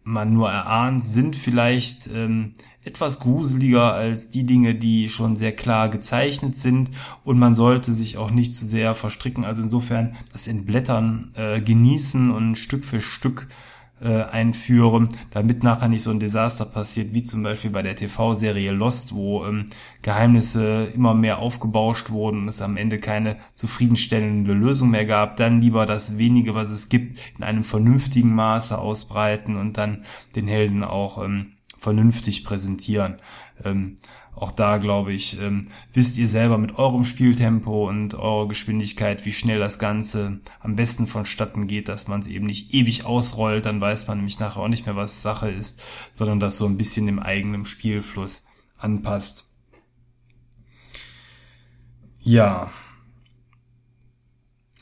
man 0.03 0.33
nur 0.33 0.49
erahnt, 0.49 1.03
sind 1.03 1.35
vielleicht 1.35 2.07
ähm, 2.07 2.53
etwas 2.87 3.19
gruseliger 3.19 3.93
als 3.93 4.29
die 4.29 4.45
Dinge, 4.45 4.73
die 4.73 5.09
schon 5.09 5.35
sehr 5.35 5.51
klar 5.51 5.89
gezeichnet 5.89 6.57
sind 6.57 6.89
und 7.23 7.37
man 7.37 7.53
sollte 7.53 7.93
sich 7.93 8.17
auch 8.17 8.31
nicht 8.31 8.55
zu 8.55 8.65
sehr 8.65 8.95
verstricken. 8.95 9.45
Also 9.45 9.61
insofern 9.61 10.15
das 10.31 10.47
Entblättern 10.47 11.31
äh, 11.35 11.61
genießen 11.61 12.31
und 12.31 12.55
Stück 12.55 12.85
für 12.85 13.01
Stück 13.01 13.47
äh, 13.99 14.23
einführen, 14.23 15.09
damit 15.31 15.63
nachher 15.63 15.87
nicht 15.87 16.03
so 16.03 16.11
ein 16.11 16.19
Desaster 16.19 16.65
passiert, 16.65 17.13
wie 17.13 17.23
zum 17.23 17.43
Beispiel 17.43 17.71
bei 17.71 17.81
der 17.81 17.95
TV-Serie 17.95 18.71
Lost, 18.71 19.13
wo 19.15 19.45
ähm, 19.45 19.65
Geheimnisse 20.01 20.85
immer 20.93 21.13
mehr 21.13 21.39
aufgebauscht 21.39 22.09
wurden 22.11 22.43
und 22.43 22.47
es 22.47 22.61
am 22.61 22.77
Ende 22.77 22.99
keine 22.99 23.37
zufriedenstellende 23.53 24.53
Lösung 24.53 24.91
mehr 24.91 25.05
gab. 25.05 25.35
Dann 25.37 25.61
lieber 25.61 25.85
das 25.85 26.17
wenige, 26.17 26.55
was 26.55 26.69
es 26.69 26.89
gibt, 26.89 27.19
in 27.37 27.43
einem 27.43 27.63
vernünftigen 27.63 28.33
Maße 28.33 28.77
ausbreiten 28.77 29.57
und 29.57 29.77
dann 29.77 30.03
den 30.35 30.47
Helden 30.47 30.83
auch 30.83 31.23
ähm, 31.23 31.56
vernünftig 31.87 32.43
präsentieren. 32.43 33.21
Ähm, 33.63 33.95
auch 34.35 34.51
da 34.51 34.77
glaube 34.77 35.13
ich, 35.13 35.41
ähm, 35.41 35.69
wisst 35.93 36.17
ihr 36.17 36.27
selber 36.27 36.57
mit 36.57 36.77
eurem 36.77 37.05
Spieltempo 37.05 37.87
und 37.87 38.13
eurer 38.13 38.49
Geschwindigkeit, 38.49 39.25
wie 39.25 39.31
schnell 39.31 39.59
das 39.59 39.79
Ganze 39.79 40.41
am 40.59 40.75
besten 40.75 41.07
vonstatten 41.07 41.65
geht, 41.65 41.87
dass 41.87 42.09
man 42.09 42.19
es 42.19 42.27
eben 42.27 42.45
nicht 42.45 42.73
ewig 42.73 43.05
ausrollt, 43.05 43.65
dann 43.65 43.79
weiß 43.79 44.05
man 44.09 44.17
nämlich 44.17 44.37
nachher 44.37 44.63
auch 44.63 44.67
nicht 44.67 44.85
mehr, 44.85 44.97
was 44.97 45.21
Sache 45.21 45.49
ist, 45.49 45.81
sondern 46.11 46.41
das 46.41 46.57
so 46.57 46.65
ein 46.65 46.75
bisschen 46.75 47.05
dem 47.05 47.19
eigenen 47.19 47.63
Spielfluss 47.63 48.47
anpasst. 48.77 49.45
Ja. 52.19 52.69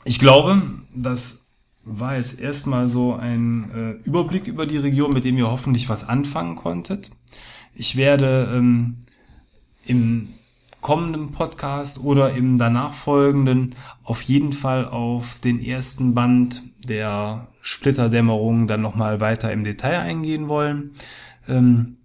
Ich 0.02 0.18
glaube, 0.18 0.60
das 0.92 1.45
war 1.86 2.16
jetzt 2.16 2.40
erstmal 2.40 2.88
so 2.88 3.14
ein 3.14 3.70
äh, 4.02 4.06
Überblick 4.06 4.48
über 4.48 4.66
die 4.66 4.76
Region, 4.76 5.12
mit 5.12 5.24
dem 5.24 5.38
ihr 5.38 5.48
hoffentlich 5.48 5.88
was 5.88 6.06
anfangen 6.06 6.56
konntet. 6.56 7.10
Ich 7.74 7.96
werde 7.96 8.52
ähm, 8.52 8.96
im 9.86 10.28
kommenden 10.80 11.30
Podcast 11.30 12.02
oder 12.02 12.32
im 12.34 12.58
danach 12.58 12.92
folgenden 12.92 13.76
auf 14.02 14.20
jeden 14.22 14.52
Fall 14.52 14.86
auf 14.86 15.38
den 15.38 15.60
ersten 15.60 16.12
Band 16.12 16.64
der 16.88 17.46
Splitterdämmerung 17.60 18.66
dann 18.66 18.82
nochmal 18.82 19.20
weiter 19.20 19.52
im 19.52 19.62
Detail 19.62 20.00
eingehen 20.00 20.48
wollen. 20.48 20.92
Ähm, 21.48 21.95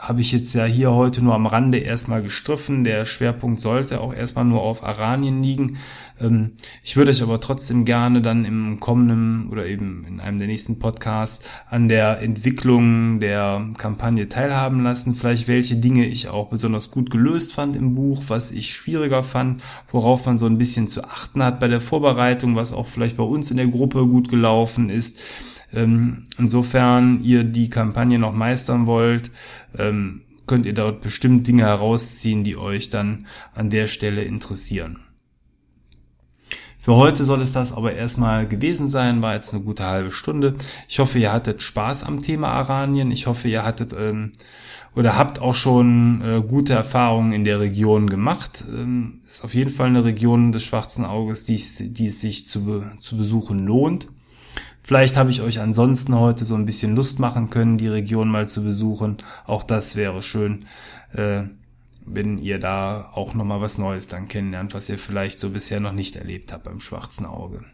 habe 0.00 0.22
ich 0.22 0.32
jetzt 0.32 0.54
ja 0.54 0.64
hier 0.64 0.92
heute 0.92 1.22
nur 1.22 1.34
am 1.34 1.46
Rande 1.46 1.78
erstmal 1.78 2.22
gestriffen. 2.22 2.84
Der 2.84 3.04
Schwerpunkt 3.04 3.60
sollte 3.60 4.00
auch 4.00 4.14
erstmal 4.14 4.46
nur 4.46 4.62
auf 4.62 4.82
Aranien 4.82 5.42
liegen. 5.42 5.76
Ähm, 6.18 6.52
ich 6.82 6.96
würde 6.96 7.10
euch 7.10 7.22
aber 7.22 7.38
trotzdem 7.38 7.84
gerne 7.84 8.22
dann 8.22 8.46
im 8.46 8.80
kommenden 8.80 9.50
oder 9.50 9.66
eben 9.66 10.04
in 10.08 10.20
einem 10.20 10.38
der 10.38 10.46
nächsten 10.46 10.78
Podcasts 10.78 11.44
an 11.68 11.88
der 11.88 12.22
Entwicklung 12.22 13.20
der 13.20 13.68
Kampagne 13.76 14.28
teilhaben 14.28 14.82
lassen. 14.82 15.14
Vielleicht 15.14 15.48
welche 15.48 15.76
Dinge 15.76 16.06
ich 16.06 16.28
auch 16.28 16.48
besonders 16.48 16.90
gut 16.90 17.10
gelöst 17.10 17.52
fand 17.52 17.76
im 17.76 17.94
Buch, 17.94 18.24
was 18.28 18.52
ich 18.52 18.72
schwieriger 18.72 19.22
fand, 19.22 19.62
worauf 19.92 20.24
man 20.24 20.38
so 20.38 20.46
ein 20.46 20.56
bisschen 20.58 20.88
zu 20.88 21.04
achten 21.04 21.42
hat 21.42 21.60
bei 21.60 21.68
der 21.68 21.82
Vorbereitung, 21.82 22.56
was 22.56 22.72
auch 22.72 22.86
vielleicht 22.86 23.18
bei 23.18 23.24
uns 23.24 23.50
in 23.50 23.58
der 23.58 23.66
Gruppe 23.66 24.06
gut 24.06 24.30
gelaufen 24.30 24.88
ist. 24.88 25.20
Ähm, 25.72 26.26
insofern 26.38 27.20
ihr 27.22 27.44
die 27.44 27.70
Kampagne 27.70 28.18
noch 28.18 28.32
meistern 28.32 28.86
wollt, 28.86 29.30
ähm, 29.78 30.22
könnt 30.46 30.66
ihr 30.66 30.74
dort 30.74 31.00
bestimmt 31.00 31.46
Dinge 31.46 31.62
herausziehen, 31.62 32.42
die 32.42 32.56
euch 32.56 32.90
dann 32.90 33.26
an 33.54 33.70
der 33.70 33.86
Stelle 33.86 34.22
interessieren. 34.22 34.98
Für 36.82 36.96
heute 36.96 37.24
soll 37.24 37.42
es 37.42 37.52
das 37.52 37.72
aber 37.72 37.92
erstmal 37.92 38.48
gewesen 38.48 38.88
sein, 38.88 39.20
war 39.20 39.34
jetzt 39.34 39.52
eine 39.52 39.62
gute 39.62 39.84
halbe 39.84 40.10
Stunde. 40.10 40.54
Ich 40.88 40.98
hoffe, 40.98 41.18
ihr 41.18 41.30
hattet 41.30 41.60
Spaß 41.60 42.04
am 42.04 42.22
Thema 42.22 42.48
Aranien. 42.48 43.10
Ich 43.10 43.26
hoffe, 43.26 43.48
ihr 43.48 43.64
hattet 43.64 43.92
ähm, 43.92 44.32
oder 44.96 45.18
habt 45.18 45.40
auch 45.40 45.54
schon 45.54 46.22
äh, 46.24 46.42
gute 46.42 46.72
Erfahrungen 46.72 47.32
in 47.32 47.44
der 47.44 47.60
Region 47.60 48.08
gemacht. 48.08 48.64
Ähm, 48.68 49.20
ist 49.22 49.44
auf 49.44 49.54
jeden 49.54 49.70
Fall 49.70 49.88
eine 49.88 50.04
Region 50.04 50.52
des 50.52 50.64
Schwarzen 50.64 51.04
Auges, 51.04 51.44
die, 51.44 51.62
die 51.92 52.06
es 52.06 52.22
sich 52.22 52.46
zu, 52.46 52.82
zu 52.98 53.16
besuchen 53.16 53.66
lohnt. 53.66 54.08
Vielleicht 54.82 55.16
habe 55.16 55.30
ich 55.30 55.40
euch 55.42 55.60
ansonsten 55.60 56.14
heute 56.14 56.44
so 56.44 56.54
ein 56.54 56.64
bisschen 56.64 56.96
Lust 56.96 57.20
machen 57.20 57.50
können, 57.50 57.78
die 57.78 57.88
Region 57.88 58.28
mal 58.28 58.48
zu 58.48 58.64
besuchen. 58.64 59.18
Auch 59.46 59.62
das 59.62 59.94
wäre 59.94 60.22
schön, 60.22 60.66
äh, 61.12 61.44
wenn 62.04 62.38
ihr 62.38 62.58
da 62.58 63.10
auch 63.12 63.34
nochmal 63.34 63.60
was 63.60 63.78
Neues 63.78 64.08
dann 64.08 64.28
kennenlernt, 64.28 64.74
was 64.74 64.88
ihr 64.88 64.98
vielleicht 64.98 65.38
so 65.38 65.50
bisher 65.50 65.80
noch 65.80 65.92
nicht 65.92 66.16
erlebt 66.16 66.52
habt 66.52 66.64
beim 66.64 66.80
schwarzen 66.80 67.26
Auge. 67.26 67.64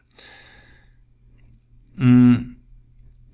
Mm, 1.97 2.57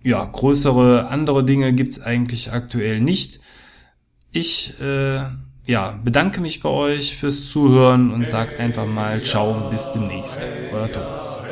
ja, 0.03 0.25
größere 0.25 1.09
andere 1.09 1.45
Dinge 1.45 1.73
gibt's 1.73 2.01
eigentlich 2.01 2.53
aktuell 2.53 3.01
nicht. 3.01 3.41
Ich 4.31 4.81
äh, 4.81 5.29
ja, 5.67 6.01
bedanke 6.03 6.41
mich 6.41 6.61
bei 6.61 6.69
euch 6.69 7.17
fürs 7.17 7.49
Zuhören 7.49 8.11
und 8.11 8.25
sag 8.25 8.59
einfach 8.59 8.87
mal 8.87 9.23
Ciao, 9.23 9.61
bis 9.61 9.91
demnächst. 9.91 10.51
Euer 10.69 10.91
Thomas. 10.91 11.49